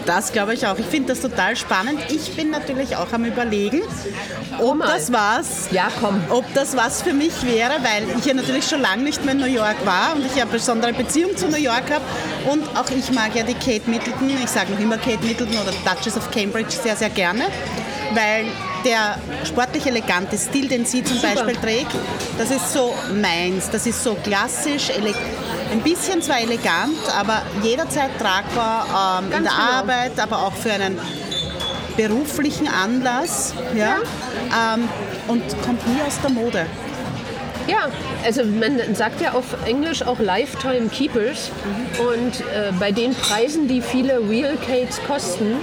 Das 0.08 0.32
glaube 0.32 0.54
ich 0.54 0.66
auch. 0.66 0.78
Ich 0.78 0.86
finde 0.86 1.08
das 1.12 1.20
total 1.20 1.54
spannend. 1.54 2.00
Ich 2.08 2.34
bin 2.34 2.48
natürlich 2.50 2.96
auch 2.96 3.12
am 3.12 3.26
Überlegen, 3.26 3.82
ob 4.58 4.80
das 4.80 5.12
was, 5.12 5.68
Ja, 5.70 5.88
komm. 6.00 6.18
ob 6.30 6.46
das 6.54 6.74
was 6.74 7.02
für 7.02 7.12
mich 7.12 7.42
wäre, 7.44 7.74
weil 7.82 8.18
ich 8.18 8.24
ja 8.24 8.32
natürlich 8.32 8.66
schon 8.66 8.80
lange 8.80 9.02
nicht 9.02 9.22
mehr 9.22 9.34
in 9.34 9.40
New 9.40 9.46
York 9.46 9.84
war 9.84 10.16
und 10.16 10.24
ich 10.24 10.34
ja 10.34 10.44
eine 10.44 10.50
besondere 10.52 10.94
Beziehung 10.94 11.36
zu 11.36 11.48
New 11.48 11.58
York 11.58 11.90
habe. 11.92 12.04
Und 12.50 12.64
auch 12.74 12.90
ich 12.90 13.12
mag 13.12 13.34
ja 13.34 13.42
die 13.42 13.52
Kate 13.52 13.82
Middleton, 13.84 14.30
ich 14.42 14.48
sage 14.48 14.72
noch 14.72 14.80
immer 14.80 14.96
Kate 14.96 15.22
Middleton 15.22 15.58
oder 15.58 15.72
Duchess 15.84 16.16
of 16.16 16.30
Cambridge 16.30 16.70
sehr, 16.70 16.96
sehr 16.96 17.10
gerne, 17.10 17.44
weil 18.14 18.46
der 18.86 19.18
sportlich 19.44 19.86
elegante 19.86 20.38
Stil, 20.38 20.68
den 20.68 20.86
sie 20.86 21.04
zum 21.04 21.18
Super. 21.18 21.34
Beispiel 21.34 21.56
trägt, 21.56 21.92
das 22.38 22.50
ist 22.50 22.72
so 22.72 22.94
meins. 23.20 23.68
Das 23.68 23.86
ist 23.86 24.02
so 24.02 24.14
klassisch, 24.24 24.88
ele 24.88 25.12
ein 25.70 25.80
bisschen 25.82 26.22
zwar 26.22 26.40
elegant, 26.40 26.96
aber 27.18 27.42
jederzeit 27.62 28.10
tragbar 28.18 29.18
ähm, 29.20 29.24
in 29.26 29.30
der 29.30 29.40
genau. 29.40 29.52
Arbeit, 29.78 30.18
aber 30.18 30.42
auch 30.46 30.54
für 30.54 30.72
einen 30.72 30.98
beruflichen 31.96 32.68
Anlass. 32.68 33.54
Ja? 33.74 33.96
Ähm, 34.74 34.88
und 35.28 35.42
kommt 35.62 35.86
nie 35.88 36.00
aus 36.06 36.18
der 36.22 36.30
Mode. 36.30 36.66
Ja, 37.66 37.88
also 38.24 38.44
man 38.44 38.94
sagt 38.94 39.20
ja 39.20 39.32
auf 39.32 39.44
Englisch 39.66 40.02
auch 40.02 40.18
Lifetime 40.18 40.88
Keepers. 40.88 41.50
Und 41.98 42.40
äh, 42.40 42.72
bei 42.80 42.92
den 42.92 43.14
Preisen, 43.14 43.68
die 43.68 43.82
viele 43.82 44.20
Real 44.26 44.56
Cates 44.66 44.98
kosten, 45.06 45.56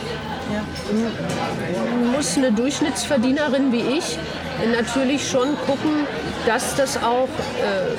m- 0.91 2.12
muss 2.15 2.38
eine 2.38 2.51
Durchschnittsverdienerin 2.51 3.71
wie 3.71 3.97
ich 3.97 4.19
natürlich 4.77 5.27
schon 5.27 5.57
gucken, 5.65 6.05
dass 6.45 6.75
das 6.75 6.97
auch 6.97 7.27
äh, 7.63 7.95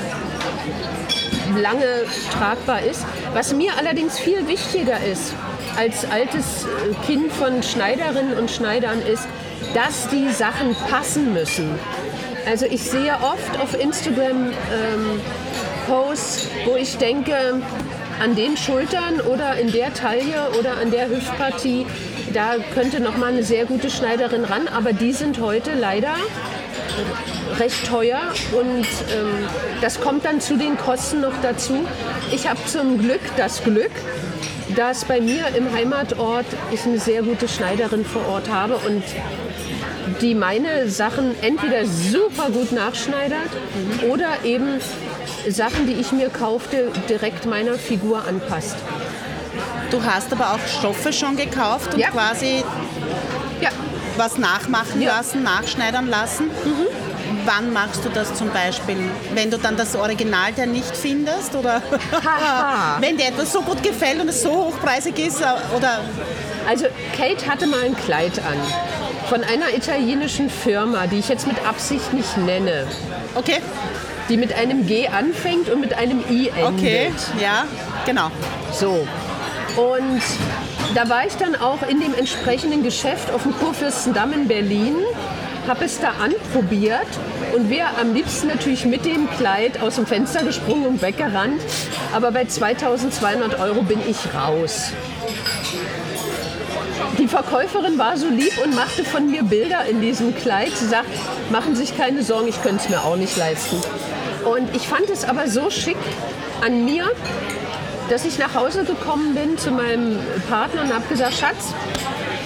lange 1.56 2.04
tragbar 2.38 2.82
ist. 2.82 3.04
Was 3.32 3.52
mir 3.52 3.72
allerdings 3.78 4.18
viel 4.18 4.46
wichtiger 4.46 4.98
ist 5.04 5.34
als 5.76 6.10
altes 6.10 6.64
äh, 6.64 7.06
Kind 7.06 7.32
von 7.32 7.62
Schneiderinnen 7.62 8.38
und 8.38 8.50
Schneidern 8.50 9.00
ist, 9.02 9.26
dass 9.74 10.08
die 10.08 10.30
Sachen 10.30 10.74
passen 10.90 11.32
müssen. 11.32 11.70
Also 12.46 12.66
ich 12.66 12.82
sehe 12.82 13.12
oft 13.12 13.60
auf 13.60 13.78
Instagram 13.78 14.50
ähm, 14.50 15.20
Posts, 15.86 16.48
wo 16.64 16.76
ich 16.76 16.96
denke, 16.96 17.60
an 18.20 18.34
den 18.34 18.56
Schultern 18.56 19.20
oder 19.20 19.56
in 19.56 19.70
der 19.72 19.92
Taille 19.94 20.50
oder 20.58 20.78
an 20.78 20.90
der 20.90 21.08
Hüftpartie, 21.08 21.86
da 22.32 22.56
könnte 22.74 23.00
noch 23.00 23.16
mal 23.16 23.32
eine 23.32 23.42
sehr 23.42 23.64
gute 23.66 23.90
Schneiderin 23.90 24.44
ran, 24.44 24.68
aber 24.68 24.92
die 24.92 25.12
sind 25.12 25.40
heute 25.40 25.72
leider 25.74 26.14
recht 27.58 27.86
teuer 27.86 28.20
und 28.52 28.86
ähm, 29.14 29.48
das 29.80 30.00
kommt 30.00 30.24
dann 30.24 30.40
zu 30.40 30.56
den 30.56 30.76
Kosten 30.76 31.20
noch 31.20 31.34
dazu. 31.42 31.84
Ich 32.32 32.48
habe 32.48 32.58
zum 32.66 32.98
Glück 32.98 33.20
das 33.36 33.62
Glück, 33.62 33.90
dass 34.74 35.04
bei 35.04 35.20
mir 35.20 35.46
im 35.56 35.72
Heimatort 35.72 36.46
ich 36.72 36.84
eine 36.84 36.98
sehr 36.98 37.22
gute 37.22 37.48
Schneiderin 37.48 38.04
vor 38.04 38.26
Ort 38.28 38.50
habe 38.50 38.76
und 38.76 39.02
die 40.20 40.34
meine 40.34 40.88
Sachen 40.88 41.34
entweder 41.42 41.84
super 41.84 42.50
gut 42.50 42.72
nachschneidert 42.72 43.50
oder 44.08 44.44
eben 44.44 44.80
Sachen, 45.48 45.86
die 45.86 45.94
ich 45.94 46.12
mir 46.12 46.28
kaufte, 46.28 46.90
direkt 47.08 47.46
meiner 47.46 47.74
Figur 47.74 48.24
anpasst. 48.26 48.76
Du 49.90 50.02
hast 50.04 50.32
aber 50.32 50.52
auch 50.52 50.66
Stoffe 50.66 51.12
schon 51.12 51.36
gekauft 51.36 51.94
und 51.94 52.00
Ja. 52.00 52.08
quasi 52.08 52.64
Ja, 53.60 53.70
was 54.18 54.36
nachmachen 54.36 55.00
Ja. 55.00 55.16
lassen, 55.16 55.42
nachschneidern 55.42 56.08
lassen. 56.08 56.50
Wann 57.46 57.72
machst 57.72 58.04
du 58.04 58.08
das 58.10 58.34
zum 58.34 58.50
Beispiel? 58.50 58.96
Wenn 59.34 59.50
du 59.50 59.56
dann 59.58 59.76
das 59.76 59.94
Original 59.96 60.52
der 60.52 60.66
nicht 60.66 60.94
findest? 60.96 61.54
Oder 61.54 61.80
wenn 63.00 63.16
dir 63.16 63.28
etwas 63.28 63.52
so 63.52 63.62
gut 63.62 63.82
gefällt 63.82 64.20
und 64.20 64.28
es 64.28 64.42
so 64.42 64.50
hochpreisig 64.50 65.18
ist? 65.18 65.40
Oder 65.74 66.00
also 66.68 66.86
Kate 67.16 67.46
hatte 67.48 67.66
mal 67.66 67.80
ein 67.84 67.96
Kleid 67.96 68.38
an 68.40 68.58
von 69.30 69.42
einer 69.44 69.72
italienischen 69.74 70.50
Firma, 70.50 71.06
die 71.06 71.18
ich 71.18 71.28
jetzt 71.28 71.46
mit 71.46 71.56
Absicht 71.66 72.12
nicht 72.12 72.36
nenne, 72.36 72.86
okay, 73.34 73.60
die 74.28 74.36
mit 74.36 74.52
einem 74.54 74.86
G 74.86 75.08
anfängt 75.08 75.68
und 75.68 75.80
mit 75.80 75.94
einem 75.94 76.20
I 76.30 76.48
endet. 76.48 76.64
okay, 76.64 77.12
ja, 77.40 77.64
genau. 78.04 78.30
So. 78.72 79.06
Und 79.76 80.22
da 80.94 81.08
war 81.08 81.26
ich 81.26 81.34
dann 81.34 81.54
auch 81.56 81.82
in 81.86 82.00
dem 82.00 82.14
entsprechenden 82.14 82.82
Geschäft 82.82 83.30
auf 83.30 83.42
dem 83.42 83.52
Kurfürstendamm 83.58 84.32
in 84.32 84.48
Berlin, 84.48 84.96
habe 85.68 85.84
es 85.84 86.00
da 86.00 86.12
anprobiert 86.22 87.06
und 87.54 87.68
wäre 87.68 87.88
am 88.00 88.14
liebsten 88.14 88.46
natürlich 88.46 88.86
mit 88.86 89.04
dem 89.04 89.28
Kleid 89.36 89.82
aus 89.82 89.96
dem 89.96 90.06
Fenster 90.06 90.42
gesprungen 90.42 90.86
und 90.86 91.02
weggerannt. 91.02 91.60
Aber 92.14 92.30
bei 92.30 92.46
2200 92.46 93.58
Euro 93.60 93.82
bin 93.82 93.98
ich 94.08 94.16
raus. 94.34 94.92
Die 97.18 97.28
Verkäuferin 97.28 97.98
war 97.98 98.16
so 98.16 98.28
lieb 98.28 98.52
und 98.62 98.74
machte 98.74 99.04
von 99.04 99.30
mir 99.30 99.42
Bilder 99.42 99.86
in 99.90 100.00
diesem 100.00 100.34
Kleid. 100.34 100.70
Sie 100.74 100.86
sagt, 100.86 101.08
machen 101.50 101.74
Sie 101.74 101.86
sich 101.86 101.96
keine 101.96 102.22
Sorgen, 102.22 102.48
ich 102.48 102.62
könnte 102.62 102.84
es 102.84 102.88
mir 102.88 103.02
auch 103.02 103.16
nicht 103.16 103.36
leisten. 103.36 103.76
Und 104.46 104.74
ich 104.76 104.86
fand 104.86 105.10
es 105.10 105.24
aber 105.24 105.48
so 105.48 105.70
schick 105.70 105.96
an 106.64 106.84
mir, 106.84 107.04
dass 108.08 108.24
ich 108.24 108.38
nach 108.38 108.54
Hause 108.54 108.84
gekommen 108.84 109.34
bin 109.34 109.58
zu 109.58 109.72
meinem 109.72 110.18
Partner 110.48 110.82
und 110.82 110.94
habe 110.94 111.04
gesagt, 111.08 111.34
Schatz, 111.34 111.74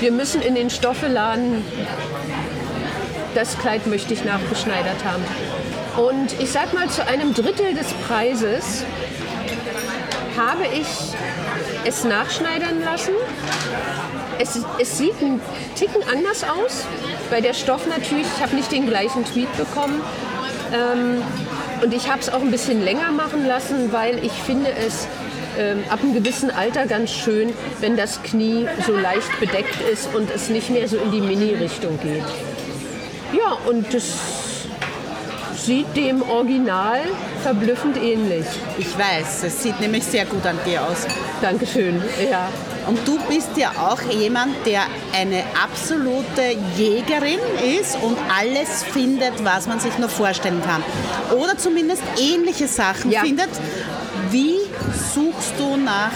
wir 0.01 0.11
müssen 0.11 0.41
in 0.41 0.55
den 0.55 0.71
Stoffeladen, 0.71 1.63
das 3.35 3.59
Kleid 3.59 3.87
möchte 3.87 4.15
ich 4.15 4.25
nachgeschneidert 4.25 5.05
haben. 5.05 5.23
Und 6.03 6.41
ich 6.41 6.51
sag 6.51 6.73
mal, 6.73 6.89
zu 6.89 7.07
einem 7.07 7.35
Drittel 7.35 7.75
des 7.75 7.93
Preises 8.09 8.85
habe 10.39 10.65
ich 10.73 10.87
es 11.85 12.05
nachschneidern 12.05 12.83
lassen 12.83 13.13
Es, 14.39 14.59
es 14.79 14.97
sieht 14.97 15.21
ein 15.21 15.41
Ticken 15.75 16.03
anders 16.11 16.45
aus. 16.45 16.87
Bei 17.31 17.43
der 17.43 17.53
Stoff 17.53 17.87
natürlich, 17.87 18.27
ich 18.35 18.43
habe 18.43 18.57
nicht 18.57 18.73
den 18.73 18.87
gleichen 18.87 19.25
Tweet 19.27 19.55
bekommen. 19.59 20.01
Ähm, 20.73 21.23
und 21.83 21.95
ich 21.95 22.11
habe 22.11 22.21
es 22.21 22.29
auch 22.29 22.41
ein 22.41 22.51
bisschen 22.51 22.85
länger 22.85 23.11
machen 23.11 23.47
lassen, 23.47 23.93
weil 23.93 24.25
ich 24.25 24.33
finde 24.33 24.71
es 24.73 25.07
ähm, 25.59 25.83
ab 25.89 26.01
einem 26.03 26.15
gewissen 26.15 26.51
Alter 26.51 26.87
ganz 26.87 27.11
schön, 27.11 27.53
wenn 27.81 27.97
das 27.97 28.23
Knie 28.23 28.67
so 28.87 28.97
leicht 28.97 29.41
bedeckt 29.41 29.81
ist 29.93 30.15
und 30.15 30.31
es 30.31 30.49
nicht 30.49 30.71
mehr 30.71 30.89
so 30.89 30.97
in 30.97 31.11
die 31.11 31.21
Mini-Richtung 31.21 31.99
geht. 32.03 32.25
Ja, 33.33 33.59
und 33.69 33.93
das 33.93 34.05
sieht 35.57 35.95
dem 35.97 36.23
Original 36.23 37.01
verblüffend 37.43 37.97
ähnlich. 37.97 38.47
Ich 38.79 38.99
weiß, 38.99 39.45
es 39.45 39.63
sieht 39.63 39.81
nämlich 39.81 40.05
sehr 40.05 40.25
gut 40.25 40.45
an 40.47 40.59
dir 40.67 40.83
aus. 40.83 41.07
Dankeschön, 41.41 42.03
ja. 42.31 42.49
Und 42.91 43.07
du 43.07 43.21
bist 43.29 43.51
ja 43.57 43.71
auch 43.79 44.01
jemand, 44.13 44.67
der 44.67 44.81
eine 45.17 45.45
absolute 45.63 46.57
Jägerin 46.77 47.39
ist 47.81 47.97
und 48.03 48.17
alles 48.37 48.83
findet, 48.83 49.45
was 49.45 49.69
man 49.69 49.79
sich 49.79 49.97
nur 49.97 50.09
vorstellen 50.09 50.61
kann. 50.61 50.83
Oder 51.39 51.57
zumindest 51.57 52.03
ähnliche 52.19 52.67
Sachen 52.67 53.13
Ja. 53.13 53.21
findet. 53.21 53.49
Wie 54.33 54.57
suchst 55.15 55.53
du 55.57 55.77
nach 55.77 56.11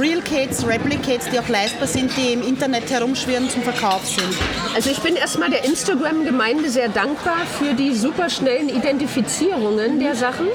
Real 0.00 0.22
Cates, 0.22 0.66
Replicates, 0.66 1.28
die 1.30 1.38
auch 1.38 1.48
leistbar 1.48 1.88
sind, 1.88 2.10
die 2.16 2.32
im 2.32 2.40
Internet 2.42 2.90
herumschwirren 2.90 3.50
zum 3.50 3.62
Verkauf 3.62 4.06
sind? 4.06 4.34
Also 4.74 4.88
ich 4.88 5.00
bin 5.00 5.16
erstmal 5.16 5.50
der 5.50 5.66
Instagram-Gemeinde 5.66 6.70
sehr 6.70 6.88
dankbar 6.88 7.36
für 7.58 7.74
die 7.74 7.94
superschnellen 7.94 8.70
Identifizierungen 8.70 10.00
der 10.00 10.14
Sachen. 10.16 10.46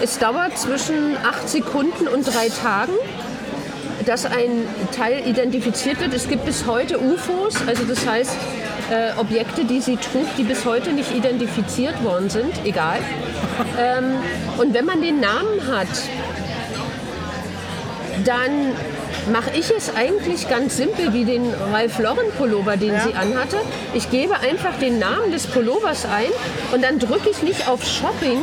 Es 0.00 0.18
dauert 0.18 0.56
zwischen 0.58 1.18
acht 1.22 1.50
Sekunden 1.50 2.08
und 2.08 2.26
drei 2.26 2.48
Tagen, 2.48 2.94
dass 4.04 4.24
ein 4.26 4.66
Teil 4.94 5.26
identifiziert 5.26 6.00
wird. 6.00 6.14
Es 6.14 6.28
gibt 6.28 6.44
bis 6.44 6.66
heute 6.66 6.98
UFOs, 6.98 7.56
also 7.66 7.84
das 7.84 8.06
heißt 8.06 8.36
äh, 8.90 9.18
Objekte, 9.18 9.64
die 9.64 9.80
sie 9.80 9.96
trug, 9.96 10.26
die 10.36 10.44
bis 10.44 10.64
heute 10.64 10.92
nicht 10.92 11.14
identifiziert 11.14 12.02
worden 12.02 12.30
sind, 12.30 12.52
egal. 12.64 12.98
ähm, 13.78 14.16
und 14.58 14.74
wenn 14.74 14.84
man 14.84 15.00
den 15.00 15.20
Namen 15.20 15.66
hat, 15.70 15.88
dann 18.24 18.74
mache 19.30 19.50
ich 19.56 19.70
es 19.70 19.94
eigentlich 19.94 20.48
ganz 20.48 20.76
simpel 20.76 21.12
wie 21.12 21.24
den 21.24 21.52
Ralph 21.72 21.98
Lauren 21.98 22.30
Pullover, 22.36 22.76
den 22.76 22.92
sie 23.00 23.14
anhatte. 23.14 23.56
Ich 23.94 24.10
gebe 24.10 24.38
einfach 24.40 24.78
den 24.78 24.98
Namen 24.98 25.30
des 25.30 25.46
Pullovers 25.46 26.04
ein 26.06 26.30
und 26.72 26.82
dann 26.82 26.98
drücke 26.98 27.30
ich 27.30 27.42
nicht 27.42 27.68
auf 27.68 27.84
Shopping 27.84 28.42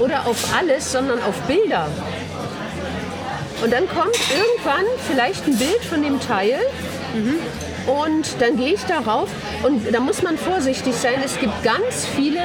oder 0.00 0.26
auf 0.26 0.54
alles, 0.58 0.92
sondern 0.92 1.22
auf 1.22 1.34
Bilder. 1.42 1.88
Und 3.62 3.72
dann 3.72 3.88
kommt 3.88 4.16
irgendwann 4.30 4.84
vielleicht 5.10 5.46
ein 5.46 5.56
Bild 5.56 5.84
von 5.84 6.02
dem 6.02 6.20
Teil 6.20 6.60
und 7.86 8.40
dann 8.40 8.56
gehe 8.56 8.74
ich 8.74 8.84
darauf 8.84 9.28
und 9.62 9.92
da 9.92 10.00
muss 10.00 10.22
man 10.22 10.36
vorsichtig 10.36 10.94
sein. 10.94 11.14
Es 11.24 11.38
gibt 11.38 11.62
ganz 11.64 12.06
viele 12.14 12.40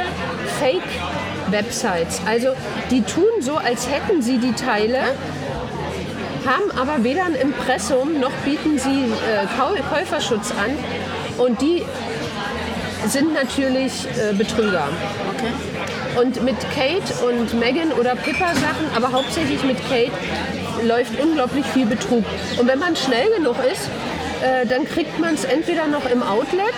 Fake-Websites. 0.59 2.21
Also 2.25 2.49
die 2.89 3.01
tun 3.01 3.41
so, 3.41 3.57
als 3.57 3.87
hätten 3.89 4.21
sie 4.21 4.37
die 4.37 4.53
Teile, 4.53 4.99
haben 6.45 6.71
aber 6.79 7.03
weder 7.03 7.25
ein 7.25 7.35
Impressum 7.35 8.19
noch 8.19 8.31
bieten 8.45 8.79
sie 8.79 9.05
äh, 9.05 9.45
Käuferschutz 9.89 10.51
an. 10.51 10.77
Und 11.37 11.61
die 11.61 11.83
sind 13.07 13.33
natürlich 13.33 14.07
äh, 14.17 14.33
Betrüger. 14.33 14.87
Und 16.19 16.43
mit 16.43 16.55
Kate 16.75 17.25
und 17.27 17.53
Megan 17.59 17.91
oder 17.91 18.15
Pippa 18.15 18.53
Sachen, 18.55 18.87
aber 18.95 19.11
hauptsächlich 19.11 19.63
mit 19.63 19.77
Kate, 19.89 20.11
läuft 20.85 21.19
unglaublich 21.19 21.65
viel 21.65 21.85
Betrug. 21.85 22.23
Und 22.59 22.67
wenn 22.67 22.79
man 22.79 22.95
schnell 22.95 23.29
genug 23.35 23.55
ist, 23.71 23.89
äh, 24.43 24.65
dann 24.65 24.85
kriegt 24.85 25.19
man 25.19 25.35
es 25.35 25.43
entweder 25.45 25.87
noch 25.87 26.09
im 26.09 26.21
Outlet, 26.21 26.75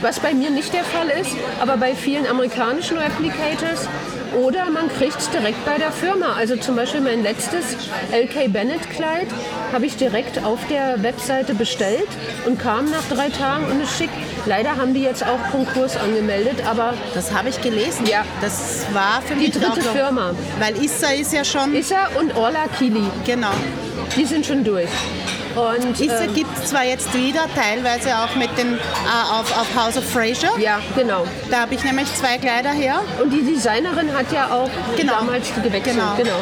was 0.00 0.20
bei 0.20 0.34
mir 0.34 0.50
nicht 0.50 0.72
der 0.72 0.84
Fall 0.84 1.08
ist, 1.08 1.30
aber 1.60 1.76
bei 1.76 1.94
vielen 1.94 2.26
amerikanischen 2.26 2.98
Replicators, 2.98 3.88
oder 4.36 4.70
man 4.70 4.88
kriegt 4.88 5.18
es 5.18 5.30
direkt 5.30 5.64
bei 5.64 5.78
der 5.78 5.92
Firma. 5.92 6.34
Also 6.34 6.56
zum 6.56 6.76
Beispiel 6.76 7.00
mein 7.00 7.22
letztes 7.22 7.76
LK 8.12 8.52
Bennett 8.52 8.90
Kleid 8.90 9.28
habe 9.72 9.86
ich 9.86 9.96
direkt 9.96 10.44
auf 10.44 10.58
der 10.68 11.02
Webseite 11.02 11.54
bestellt 11.54 12.08
und 12.46 12.58
kam 12.58 12.90
nach 12.90 13.04
drei 13.10 13.28
Tagen 13.28 13.66
und 13.66 13.80
es 13.80 13.96
schickt. 13.96 14.14
Leider 14.46 14.76
haben 14.76 14.94
die 14.94 15.02
jetzt 15.02 15.24
auch 15.26 15.38
Konkurs 15.50 15.96
angemeldet, 15.96 16.66
aber 16.66 16.94
Das 17.14 17.32
habe 17.32 17.48
ich 17.48 17.60
gelesen. 17.60 18.06
Ja. 18.06 18.24
Das 18.40 18.86
war 18.92 19.22
für 19.22 19.34
die 19.34 19.46
mich 19.46 19.56
auch 19.56 19.72
dritte 19.72 19.86
noch, 19.86 19.92
Firma, 19.92 20.34
Weil 20.58 20.76
Issa 20.82 21.12
ist 21.12 21.32
ja 21.32 21.44
schon, 21.44 21.74
Issa 21.74 22.08
und 22.18 22.36
Orla 22.36 22.66
Kili, 22.78 23.04
genau. 23.24 23.52
die 24.16 24.24
sind 24.24 24.44
schon 24.44 24.64
durch. 24.64 24.88
Und 25.56 26.00
ähm, 26.00 26.34
gibt 26.34 26.58
es 26.58 26.70
zwar 26.70 26.84
jetzt 26.84 27.12
wieder, 27.14 27.46
teilweise 27.54 28.10
auch 28.18 28.34
mit 28.36 28.56
den, 28.58 28.74
äh, 28.74 28.78
auf, 29.32 29.56
auf 29.58 29.66
House 29.76 29.96
of 29.96 30.04
Fraser. 30.04 30.58
ja, 30.58 30.80
genau. 30.96 31.26
Da 31.50 31.60
habe 31.60 31.74
ich 31.74 31.84
nämlich 31.84 32.12
zwei 32.14 32.38
Kleider 32.38 32.70
her. 32.70 33.00
Und 33.22 33.30
die 33.32 33.42
Designerin 33.42 34.12
hat 34.16 34.30
ja 34.32 34.46
auch 34.50 34.70
Genau. 34.96 35.14
damals 35.20 35.48
gewechselt. 35.54 35.84
Genau. 35.96 36.14
genau. 36.16 36.38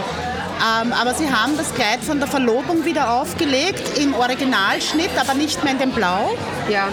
Ähm, 0.83 0.93
aber 0.93 1.13
sie 1.15 1.29
haben 1.33 1.57
das 1.57 1.75
Kleid 1.75 1.99
von 2.07 2.21
der 2.21 2.29
Verlobung 2.29 2.85
wieder 2.85 3.11
aufgelegt 3.15 3.99
im 3.99 4.15
Originalschnitt, 4.15 5.11
aber 5.21 5.35
nicht 5.35 5.63
mehr 5.65 5.73
in 5.73 5.79
dem 5.81 5.91
Blau, 5.91 6.31
Ja. 6.69 6.87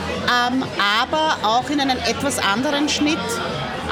ähm, 0.48 0.64
aber 1.04 1.38
auch 1.48 1.70
in 1.70 1.80
einem 1.80 1.98
etwas 2.08 2.40
anderen 2.40 2.90
Schnitt. 2.90 3.20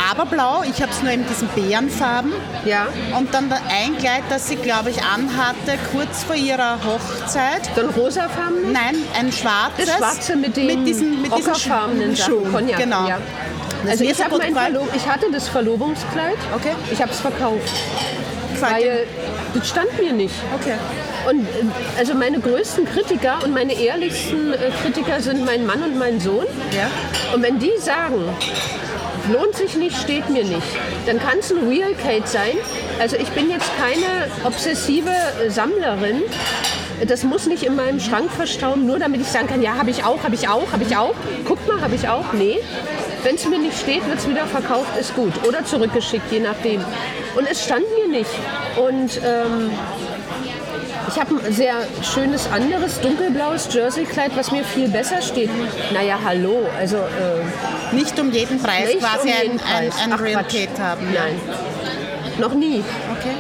Aber 0.10 0.26
blau, 0.26 0.64
ich 0.64 0.82
habe 0.82 0.92
es 0.92 1.02
nur 1.02 1.12
in 1.12 1.26
diesen 1.28 1.48
Bärenfarben. 1.50 2.34
Ja. 2.66 2.88
Und 3.18 3.34
dann 3.34 3.52
ein 3.52 3.98
Kleid, 3.98 4.24
das 4.30 4.48
sie, 4.48 4.56
glaube 4.56 4.92
ich, 4.92 5.02
anhatte, 5.02 5.78
kurz 5.92 6.24
vor 6.24 6.36
ihrer 6.36 6.80
Hochzeit. 6.84 7.62
Dann 7.76 7.90
rosafarben? 7.90 8.72
Nein, 8.72 8.96
ein 9.18 9.32
schwarzes. 9.32 9.86
Das 9.88 9.98
schwarze 9.98 10.36
mit 10.36 10.56
den 10.56 10.68
mit 10.68 10.88
diesen, 10.88 11.22
mit 11.22 11.32
ockerfarbenen. 11.32 12.16
Schuhen. 12.16 12.52
Cognac, 12.52 12.78
Genau. 12.78 13.08
Ja. 13.08 13.18
Also 13.88 14.04
ich, 14.04 14.12
ich 14.12 15.08
hatte 15.08 15.32
das 15.32 15.48
Verlobungskleid. 15.48 16.38
Okay. 16.56 16.72
Ich 16.92 17.02
habe 17.02 17.12
es 17.12 17.20
verkauft, 17.20 17.72
weil 18.60 19.06
das 19.54 19.70
stand 19.70 19.98
mir 20.00 20.14
nicht. 20.14 20.34
Okay. 20.56 20.74
Und 21.30 21.42
äh, 21.42 22.00
also 22.00 22.14
meine 22.16 22.40
größten 22.40 22.86
Kritiker 22.86 23.40
und 23.44 23.54
meine 23.54 23.74
ehrlichsten 23.74 24.54
äh, 24.54 24.72
Kritiker 24.82 25.22
sind 25.22 25.46
mein 25.46 25.66
Mann 25.66 25.84
und 25.84 25.98
mein 25.98 26.20
Sohn. 26.20 26.46
Ja. 26.72 26.90
Und 27.34 27.44
wenn 27.44 27.60
die 27.60 27.72
sagen, 27.80 28.24
lohnt 29.32 29.56
sich 29.56 29.76
nicht, 29.76 29.98
steht 29.98 30.30
mir 30.30 30.44
nicht, 30.44 30.68
dann 31.06 31.20
kann 31.20 31.40
es 31.40 31.52
ein 31.52 31.68
Real 31.68 31.94
Kate 31.94 32.28
sein. 32.28 32.58
Also 33.00 33.16
ich 33.16 33.30
bin 33.30 33.50
jetzt 33.50 33.70
keine 33.78 34.30
obsessive 34.44 35.12
Sammlerin. 35.48 36.24
Das 37.08 37.24
muss 37.24 37.46
nicht 37.46 37.63
in 37.63 37.76
meinem 37.76 38.00
Schrank 38.00 38.32
verstauen, 38.32 38.88
nur 38.88 38.98
damit 38.98 39.22
ich 39.22 39.28
sagen 39.28 39.48
kann, 39.48 39.62
ja, 39.62 39.76
habe 39.76 39.92
ich 39.92 40.04
auch, 40.04 40.24
habe 40.24 40.34
ich 40.34 40.48
auch, 40.48 40.72
habe 40.72 40.84
ich 40.84 40.98
auch. 40.98 41.13
Guck 41.46 41.68
mal, 41.68 41.80
habe 41.80 41.94
ich 41.94 42.10
auch. 42.10 42.34
Nee. 42.34 42.58
Wenn 43.24 43.36
es 43.36 43.48
mir 43.48 43.60
nicht 43.60 43.78
steht, 43.78 44.08
wird 44.08 44.18
es 44.18 44.28
wieder 44.28 44.46
verkauft, 44.48 44.98
ist 45.00 45.16
gut. 45.16 45.34
Oder 45.48 45.63
zurückgeschickt, 45.63 46.32
je 46.32 46.40
nachdem. 46.40 46.84
Und 47.36 47.48
es 47.50 47.63
stand 47.63 47.84
mir 48.00 48.18
nicht. 48.18 48.32
Und 48.78 49.22
ähm, 49.24 49.70
ich 51.08 51.20
habe 51.20 51.36
ein 51.43 51.54
sehr 51.54 51.76
schönes 52.04 52.50
anderes 52.52 53.00
dunkelblaues 53.02 53.74
Jerseykleid, 53.74 54.36
was 54.36 54.52
mir 54.52 54.63
viel 54.63 54.89
besser 54.89 55.22
steht. 55.22 55.50
Naja, 55.93 56.20
hallo, 56.24 56.67
also 56.78 56.98
äh, 56.98 57.96
Nicht 57.96 58.20
um 58.20 58.32
jeden 58.32 58.62
Preis 58.62 58.88
nicht 58.88 59.00
quasi 59.00 59.30
um 59.30 59.41
jeden 59.41 59.60
ein, 59.60 59.65
ein, 59.76 59.89
Preis. 59.89 60.02
ein 60.04 60.13
Real. 60.13 60.43
Kate 60.43 60.82
haben. 60.82 61.08
Nein, 61.13 61.39
noch 62.39 62.54
nie. 62.54 62.84
Okay. 63.20 63.36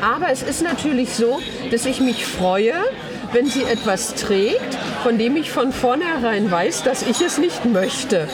Aber 0.00 0.30
es 0.30 0.42
ist 0.42 0.62
natürlich 0.62 1.14
so, 1.14 1.40
dass 1.70 1.84
ich 1.84 2.00
mich 2.00 2.24
freue, 2.24 2.74
wenn 3.32 3.46
sie 3.46 3.64
etwas 3.64 4.14
trägt, 4.14 4.76
von 5.02 5.18
dem 5.18 5.36
ich 5.36 5.50
von 5.50 5.72
vornherein 5.72 6.50
weiß, 6.50 6.82
dass 6.84 7.02
ich 7.02 7.20
es 7.20 7.38
nicht 7.38 7.64
möchte. 7.64 8.28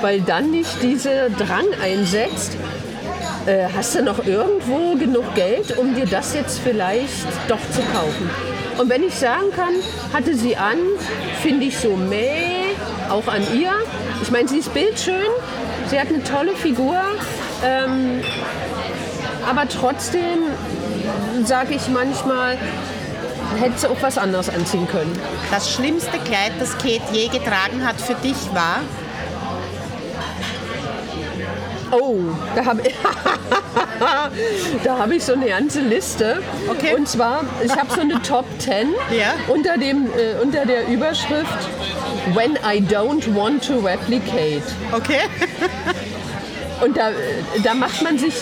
Weil 0.00 0.20
dann 0.20 0.50
nicht 0.50 0.82
dieser 0.82 1.28
Drang 1.30 1.66
einsetzt, 1.82 2.56
äh, 3.48 3.66
hast 3.74 3.94
du 3.94 4.02
noch 4.02 4.24
irgendwo 4.26 4.94
genug 4.96 5.34
Geld, 5.34 5.76
um 5.78 5.94
dir 5.94 6.06
das 6.06 6.34
jetzt 6.34 6.60
vielleicht 6.60 7.26
doch 7.48 7.60
zu 7.70 7.80
kaufen. 7.92 8.30
Und 8.76 8.90
wenn 8.90 9.02
ich 9.02 9.14
sagen 9.14 9.50
kann, 9.56 9.72
hatte 10.12 10.36
sie 10.36 10.56
an, 10.56 10.76
finde 11.42 11.64
ich 11.64 11.78
so 11.78 11.96
meh, 11.96 12.74
auch 13.08 13.26
an 13.26 13.42
ihr. 13.58 13.72
Ich 14.22 14.30
meine, 14.30 14.46
sie 14.48 14.58
ist 14.58 14.72
bildschön, 14.74 15.30
sie 15.88 15.98
hat 15.98 16.08
eine 16.08 16.22
tolle 16.22 16.54
Figur, 16.54 17.00
ähm, 17.64 18.20
aber 19.48 19.66
trotzdem 19.68 20.44
sage 21.44 21.74
ich 21.74 21.88
manchmal, 21.88 22.58
hätte 23.58 23.78
sie 23.78 23.88
auch 23.88 24.02
was 24.02 24.18
anderes 24.18 24.50
anziehen 24.50 24.86
können. 24.88 25.18
Das 25.50 25.72
schlimmste 25.72 26.18
Kleid, 26.18 26.52
das 26.60 26.76
Kate 26.76 27.02
je 27.12 27.28
getragen 27.28 27.84
hat 27.86 27.98
für 27.98 28.14
dich 28.14 28.36
war? 28.52 28.80
Oh, 31.90 32.16
da 32.54 32.64
habe 32.64 32.82
ich, 32.82 32.94
da 34.84 34.98
hab 34.98 35.10
ich 35.10 35.24
so 35.24 35.32
eine 35.32 35.46
ganze 35.46 35.80
Liste. 35.80 36.42
Okay. 36.68 36.94
Und 36.94 37.08
zwar, 37.08 37.44
ich 37.64 37.72
habe 37.72 37.92
so 37.94 38.00
eine 38.00 38.20
Top 38.22 38.44
10 38.58 38.88
Ja. 39.10 39.34
unter, 39.48 39.76
dem, 39.76 40.06
äh, 40.06 40.40
unter 40.42 40.66
der 40.66 40.88
Überschrift 40.88 41.46
When 42.34 42.56
I 42.56 42.80
don't 42.80 43.34
want 43.34 43.66
to 43.66 43.78
replicate. 43.78 44.62
Okay. 44.92 45.20
Und 46.84 46.96
da, 46.96 47.10
da 47.64 47.74
macht 47.74 48.02
man 48.02 48.18
sich 48.18 48.34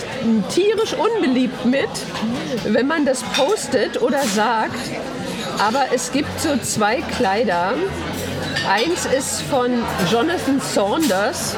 tierisch 0.53 0.93
unbeliebt 0.93 1.65
mit, 1.65 1.89
wenn 2.65 2.85
man 2.85 3.05
das 3.05 3.23
postet 3.23 4.01
oder 4.01 4.21
sagt. 4.23 4.75
Aber 5.59 5.85
es 5.91 6.11
gibt 6.11 6.39
so 6.39 6.55
zwei 6.57 7.01
Kleider, 7.17 7.73
Eins 8.69 9.05
ist 9.05 9.43
von 9.43 9.71
Jonathan 10.11 10.59
Saunders. 10.59 11.55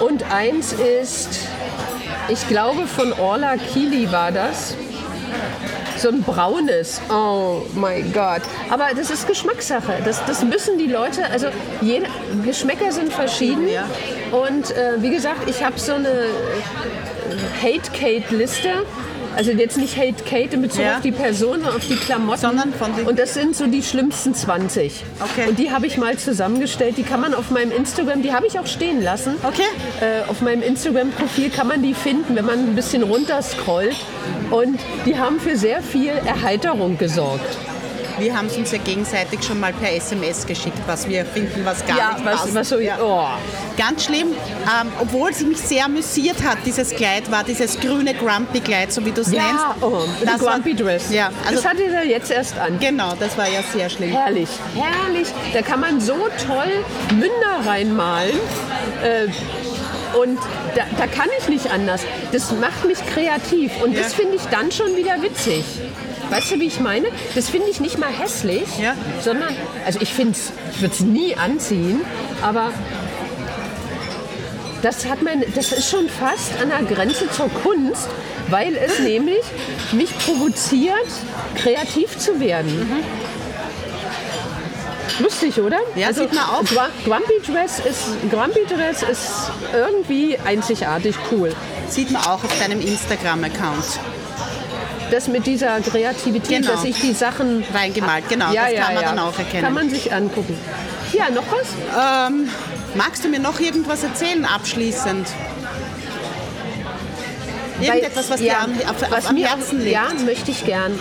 Und 0.00 0.30
eins 0.30 0.72
ist, 0.72 1.40
ich 2.28 2.46
glaube, 2.48 2.86
von 2.86 3.12
Orla 3.14 3.56
Kili 3.56 4.10
war 4.12 4.32
das. 4.32 4.74
So 5.96 6.10
ein 6.10 6.22
braunes. 6.22 7.00
Oh 7.10 7.62
mein 7.74 8.12
Gott. 8.12 8.42
Aber 8.70 8.88
das 8.96 9.10
ist 9.10 9.26
Geschmackssache. 9.26 10.00
Das, 10.04 10.24
das 10.26 10.44
müssen 10.44 10.78
die 10.78 10.86
Leute, 10.86 11.26
also 11.26 11.48
jede, 11.80 12.06
Geschmäcker 12.44 12.92
sind 12.92 13.12
verschieden. 13.12 13.68
Ja. 13.68 13.84
Und 14.30 14.70
äh, 14.70 15.02
wie 15.02 15.10
gesagt, 15.10 15.48
ich 15.48 15.64
habe 15.64 15.78
so 15.78 15.94
eine 15.94 16.26
Hate-Kate-Liste. 17.60 18.84
Also 19.38 19.52
jetzt 19.52 19.76
nicht 19.78 19.96
Hate 19.96 20.24
Kate 20.24 20.56
in 20.56 20.62
Bezug 20.62 20.82
Ja. 20.82 20.96
auf 20.96 21.00
die 21.02 21.12
Person, 21.12 21.60
sondern 21.60 21.76
auf 21.76 21.86
die 21.86 21.94
Klamotten. 21.94 22.40
Sondern 22.40 22.72
von 22.74 22.96
den- 22.96 23.06
Und 23.06 23.20
das 23.20 23.34
sind 23.34 23.54
so 23.54 23.68
die 23.68 23.84
schlimmsten 23.84 24.34
20. 24.34 25.04
Okay. 25.20 25.48
Und 25.48 25.60
die 25.60 25.70
habe 25.70 25.86
ich 25.86 25.96
mal 25.96 26.16
zusammengestellt. 26.18 26.96
Die 26.96 27.04
kann 27.04 27.20
man 27.20 27.34
auf 27.34 27.50
meinem 27.52 27.70
Instagram, 27.70 28.22
die 28.22 28.32
habe 28.32 28.48
ich 28.48 28.58
auch 28.58 28.66
stehen 28.66 29.00
lassen. 29.00 29.36
Okay. 29.44 29.62
Äh, 30.00 30.28
auf 30.28 30.40
meinem 30.40 30.62
Instagram-Profil 30.62 31.50
kann 31.50 31.68
man 31.68 31.82
die 31.84 31.94
finden, 31.94 32.34
wenn 32.34 32.46
man 32.46 32.58
ein 32.58 32.74
bisschen 32.74 33.04
runter 33.04 33.40
scrollt. 33.40 33.94
Und 34.50 34.80
die 35.06 35.16
haben 35.16 35.38
für 35.38 35.56
sehr 35.56 35.82
viel 35.82 36.10
Erheiterung 36.26 36.98
gesorgt. 36.98 37.56
Wir 38.18 38.36
haben 38.36 38.46
es 38.46 38.56
uns 38.56 38.72
ja 38.72 38.78
gegenseitig 38.78 39.42
schon 39.44 39.60
mal 39.60 39.72
per 39.72 39.92
SMS 39.94 40.44
geschickt, 40.46 40.78
was 40.86 41.08
wir 41.08 41.24
finden, 41.24 41.64
was 41.64 41.86
gar 41.86 41.96
ja, 41.96 42.12
nicht 42.14 42.24
was, 42.24 42.40
passt. 42.42 42.54
was 42.54 42.68
so. 42.68 42.78
Ja. 42.78 42.98
Oh. 43.00 43.26
Ganz 43.76 44.04
schlimm, 44.06 44.28
ähm, 44.32 44.92
obwohl 45.00 45.32
sie 45.32 45.44
mich 45.44 45.58
sehr 45.58 45.84
amüsiert 45.84 46.42
hat, 46.42 46.58
dieses 46.64 46.90
Kleid, 46.90 47.30
war 47.30 47.44
dieses 47.44 47.78
grüne 47.78 48.14
Grumpy-Kleid, 48.14 48.92
so 48.92 49.04
wie 49.04 49.12
du 49.12 49.20
es 49.20 49.28
nennst. 49.28 49.44
Ja, 49.46 49.76
oh, 49.80 50.02
Das 50.24 50.32
das 50.38 50.40
Grumpy 50.40 50.78
war- 50.78 50.86
Dress. 50.86 51.12
Ja, 51.12 51.30
also 51.46 51.62
das 51.62 51.64
hatte 51.64 51.84
er 51.84 52.04
jetzt 52.04 52.30
erst 52.30 52.58
an. 52.58 52.78
genau, 52.80 53.14
das 53.18 53.36
war 53.38 53.48
ja 53.48 53.60
sehr 53.72 53.88
schlimm. 53.88 54.10
Herrlich, 54.10 54.48
herrlich. 54.74 55.28
Da 55.52 55.62
kann 55.62 55.80
man 55.80 56.00
so 56.00 56.14
toll 56.46 56.84
Münder 57.14 57.66
reinmalen. 57.68 58.34
Äh, 59.02 59.28
und 60.18 60.38
da, 60.74 60.82
da 60.98 61.06
kann 61.06 61.28
ich 61.38 61.48
nicht 61.48 61.70
anders. 61.70 62.00
Das 62.32 62.50
macht 62.52 62.84
mich 62.86 62.98
kreativ. 63.14 63.72
Und 63.82 63.96
das 63.96 64.12
Ja. 64.12 64.18
finde 64.18 64.36
ich 64.36 64.42
dann 64.50 64.72
schon 64.72 64.96
wieder 64.96 65.20
witzig. 65.22 65.64
Weißt 66.30 66.50
du, 66.50 66.60
wie 66.60 66.66
ich 66.66 66.80
meine? 66.80 67.08
Das 67.34 67.48
finde 67.48 67.68
ich 67.70 67.80
nicht 67.80 67.98
mal 67.98 68.10
hässlich, 68.10 68.64
Ja. 68.80 68.94
sondern, 69.22 69.54
also 69.86 69.98
ich 70.02 70.12
finde 70.12 70.32
es, 70.32 70.52
ich 70.74 70.80
würde 70.82 70.94
es 70.94 71.00
nie 71.00 71.34
anziehen, 71.36 72.02
aber 72.42 72.70
das, 74.82 75.06
hat 75.06 75.22
mein, 75.22 75.42
das 75.54 75.72
ist 75.72 75.90
schon 75.90 76.08
fast 76.08 76.52
an 76.62 76.68
der 76.68 76.82
Grenze 76.94 77.30
zur 77.30 77.48
Kunst, 77.62 78.08
weil 78.50 78.76
es 78.76 78.98
nämlich 79.00 79.42
mich 79.92 80.16
provoziert, 80.18 80.94
kreativ 81.56 82.16
zu 82.18 82.38
werden. 82.40 82.86
Lustig, 85.20 85.58
oder? 85.58 85.78
Also 85.78 86.00
Ja, 86.00 86.12
sieht 86.12 86.32
man 86.32 86.44
auch. 86.44 86.62
Gru- 86.64 87.04
Grumpy 87.10 87.40
Dress 87.52 87.80
ist, 87.80 88.30
Grumpy 88.30 88.66
Dress 88.72 89.02
ist 89.02 89.50
irgendwie 89.74 90.38
einzigartig 90.44 91.16
cool. 91.32 91.52
Sieht 91.88 92.10
man 92.12 92.22
auch 92.22 92.44
auf 92.44 92.58
deinem 92.60 92.80
Instagram-Account 92.80 93.98
Das 95.10 95.28
mit 95.28 95.46
dieser 95.46 95.80
Kreativität, 95.80 96.62
Genau. 96.62 96.72
dass 96.72 96.84
ich 96.84 97.00
die 97.00 97.12
Sachen 97.12 97.64
reingemalt. 97.72 98.28
Genau, 98.28 98.52
ja, 98.52 98.64
das 98.64 98.72
ja, 98.72 98.80
kann 98.82 98.94
man 98.94 99.02
ja. 99.02 99.08
dann 99.10 99.18
auch 99.20 99.38
erkennen. 99.38 99.64
Kann 99.64 99.74
man 99.74 99.90
sich 99.90 100.12
angucken. 100.12 100.58
Ja, 101.12 101.30
noch 101.30 101.44
was? 101.50 102.28
ähm, 102.28 102.48
magst 102.94 103.24
du 103.24 103.28
mir 103.28 103.38
noch 103.38 103.58
irgendwas 103.60 104.02
erzählen 104.02 104.44
abschließend? 104.44 105.26
Irgendetwas, 107.80 108.30
was 108.30 108.40
ja, 108.40 108.54
dir 108.54 108.60
am, 108.64 108.90
auf, 108.90 109.00
was 109.00 109.24
auf, 109.24 109.28
am 109.30 109.34
mir, 109.36 109.48
Herzen 109.48 109.78
liegt? 109.78 109.92
Ja, 109.92 110.08
möchte 110.24 110.50
ich 110.50 110.64
gern. 110.64 110.98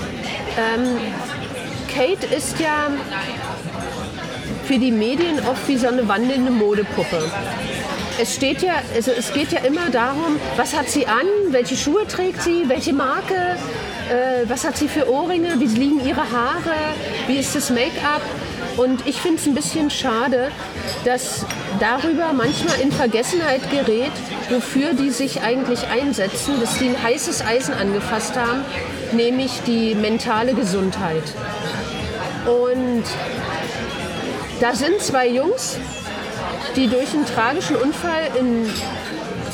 Ähm, 0.57 0.97
Kate 1.93 2.27
ist 2.27 2.59
ja 2.59 2.89
für 4.65 4.77
die 4.77 4.91
Medien 4.91 5.39
oft 5.47 5.67
wie 5.67 5.77
so 5.77 5.87
eine 5.87 6.07
wandelnde 6.07 6.51
Modepuppe. 6.51 7.31
Es, 8.19 8.35
steht 8.35 8.61
ja, 8.61 8.73
also 8.95 9.11
es 9.11 9.33
geht 9.33 9.51
ja 9.51 9.59
immer 9.59 9.89
darum, 9.89 10.39
was 10.55 10.75
hat 10.75 10.89
sie 10.89 11.07
an, 11.07 11.25
welche 11.49 11.75
Schuhe 11.77 12.07
trägt 12.07 12.41
sie, 12.41 12.67
welche 12.67 12.93
Marke, 12.93 13.57
äh, 14.09 14.49
was 14.49 14.63
hat 14.63 14.77
sie 14.77 14.87
für 14.87 15.09
Ohrringe, 15.09 15.59
wie 15.59 15.65
liegen 15.65 16.05
ihre 16.05 16.31
Haare, 16.31 16.75
wie 17.27 17.37
ist 17.37 17.55
das 17.55 17.69
Make-up. 17.69 18.21
Und 18.77 19.07
ich 19.07 19.19
finde 19.19 19.39
es 19.39 19.47
ein 19.47 19.55
bisschen 19.55 19.89
schade, 19.89 20.51
dass 21.03 21.45
darüber 21.79 22.31
manchmal 22.33 22.79
in 22.79 22.91
Vergessenheit 22.91 23.69
gerät, 23.71 24.11
wofür 24.49 24.93
die 24.93 25.09
sich 25.09 25.41
eigentlich 25.41 25.87
einsetzen, 25.87 26.59
dass 26.59 26.77
die 26.77 26.89
ein 26.89 27.03
heißes 27.03 27.43
Eisen 27.45 27.73
angefasst 27.73 28.35
haben, 28.35 28.63
nämlich 29.13 29.61
die 29.65 29.95
mentale 29.95 30.53
Gesundheit. 30.53 31.23
Und 32.45 33.03
da 34.59 34.73
sind 34.73 35.01
zwei 35.01 35.27
Jungs, 35.27 35.77
die 36.75 36.87
durch 36.87 37.13
einen 37.13 37.25
tragischen 37.25 37.75
Unfall 37.75 38.29
im 38.39 38.69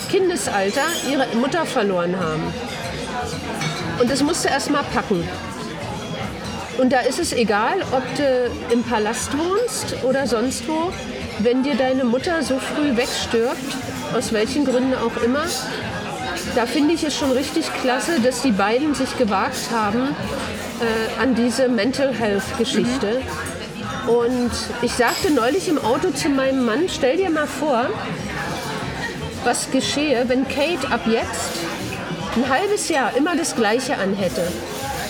Kindesalter 0.10 0.86
ihre 1.10 1.28
Mutter 1.38 1.66
verloren 1.66 2.16
haben. 2.20 2.44
Und 4.00 4.10
das 4.10 4.22
musst 4.22 4.44
du 4.44 4.50
erst 4.50 4.70
mal 4.70 4.84
packen. 4.94 5.24
Und 6.78 6.92
da 6.92 7.02
ist 7.02 7.20
es 7.20 7.34
egal, 7.34 7.82
ob 7.92 8.04
du 8.16 8.50
im 8.72 8.84
Palast 8.84 9.32
wohnst 9.38 10.04
oder 10.04 10.26
sonst 10.26 10.68
wo, 10.68 10.92
wenn 11.40 11.64
dir 11.64 11.76
deine 11.76 12.04
Mutter 12.04 12.42
so 12.42 12.58
früh 12.58 12.96
wegstirbt, 12.98 13.78
aus 14.16 14.34
welchen 14.34 14.66
Gründen 14.66 14.96
auch 14.96 15.22
immer, 15.24 15.46
da 16.56 16.66
finde 16.66 16.94
ich 16.94 17.04
es 17.04 17.16
schon 17.16 17.32
richtig 17.32 17.72
klasse, 17.82 18.20
dass 18.20 18.42
die 18.42 18.52
beiden 18.52 18.96
sich 18.96 19.18
gewagt 19.18 19.72
haben 19.72 20.16
äh, 20.80 21.22
an 21.22 21.36
diese 21.36 21.68
Mental 21.68 22.14
Health 22.14 22.58
Geschichte. 22.58 23.22
Und 24.08 24.52
ich 24.82 24.92
sagte 24.94 25.32
neulich 25.32 25.70
im 25.70 25.78
Auto 25.78 26.10
zu 26.12 26.30
meinem 26.30 26.66
Mann, 26.66 26.90
stell 26.90 27.18
dir 27.18 27.30
mal 27.30 27.48
vor, 27.48 27.86
was 29.44 29.72
geschehe, 29.72 30.28
wenn 30.28 30.48
Kate 30.48 30.90
ab 30.90 31.02
jetzt 31.06 31.52
ein 32.36 32.50
halbes 32.50 32.90
Jahr 32.90 33.16
immer 33.16 33.36
das 33.36 33.56
Gleiche 33.56 33.98
anhätte. 33.98 34.48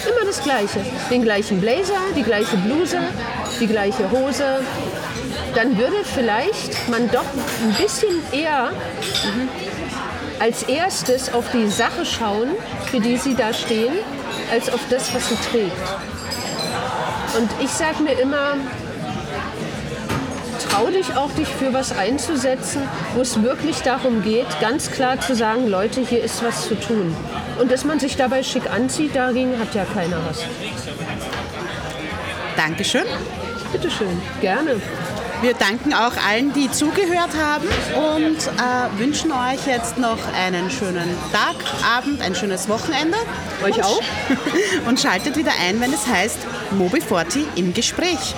Immer 0.07 0.25
das 0.25 0.43
Gleiche. 0.43 0.79
Den 1.09 1.23
gleichen 1.23 1.62
Blazer, 1.62 1.99
die 2.15 2.23
gleiche 2.23 2.57
Bluse, 2.57 2.99
die 3.59 3.67
gleiche 3.67 4.09
Hose. 4.12 4.59
Dann 5.55 5.77
würde 5.77 6.03
vielleicht 6.03 6.89
man 6.89 7.09
doch 7.12 7.25
ein 7.62 7.73
bisschen 7.81 8.21
eher 8.31 8.71
als 10.39 10.63
erstes 10.63 11.33
auf 11.33 11.45
die 11.51 11.69
Sache 11.69 12.05
schauen, 12.05 12.49
für 12.91 12.99
die 12.99 13.17
sie 13.17 13.36
da 13.36 13.53
stehen, 13.53 13.93
als 14.51 14.69
auf 14.69 14.81
das, 14.89 15.13
was 15.13 15.29
sie 15.29 15.38
trägt. 15.49 15.71
Und 17.38 17.49
ich 17.62 17.69
sage 17.69 18.03
mir 18.03 18.19
immer, 18.19 18.57
trau 20.69 20.88
dich 20.88 21.15
auch, 21.15 21.32
dich 21.32 21.47
für 21.47 21.73
was 21.73 21.97
einzusetzen, 21.97 22.82
wo 23.15 23.21
es 23.21 23.41
wirklich 23.41 23.82
darum 23.82 24.23
geht, 24.23 24.47
ganz 24.62 24.91
klar 24.91 25.19
zu 25.19 25.36
sagen, 25.36 25.67
Leute, 25.67 26.02
hier 26.02 26.23
ist 26.23 26.43
was 26.43 26.67
zu 26.67 26.76
tun. 26.76 27.15
Und 27.60 27.71
dass 27.71 27.86
man 27.86 27.99
sich 27.99 28.15
dabei 28.15 28.43
schick 28.43 28.69
anzieht, 28.71 29.15
dagegen 29.15 29.60
hat 29.60 29.73
ja 29.76 29.86
keiner 29.86 30.17
was. 30.28 30.43
Dankeschön. 32.56 33.06
Bitteschön, 33.71 34.21
gerne. 34.41 34.82
Wir 35.43 35.54
danken 35.56 35.93
auch 35.93 36.13
allen, 36.26 36.54
die 36.54 36.71
zugehört 36.71 37.32
haben 37.38 37.67
und 37.97 38.38
äh, 38.38 38.97
wünschen 38.97 39.32
euch 39.34 39.67
jetzt 39.67 39.97
noch 39.97 40.19
einen 40.34 40.71
schönen 40.71 41.17
Tag, 41.34 41.56
Abend, 41.97 42.21
ein 42.21 42.34
schönes 42.34 42.69
Wochenende. 42.69 43.17
Euch 43.62 43.76
und, 43.76 43.84
auch. 43.84 44.02
Und 44.88 45.02
schaltet 45.02 45.36
wieder 45.36 45.52
ein, 45.67 45.82
wenn 45.82 45.91
es 45.91 46.08
heißt 46.08 46.38
Mobi 46.71 47.02
Forti 47.02 47.45
im 47.56 47.73
Gespräch. 47.73 48.36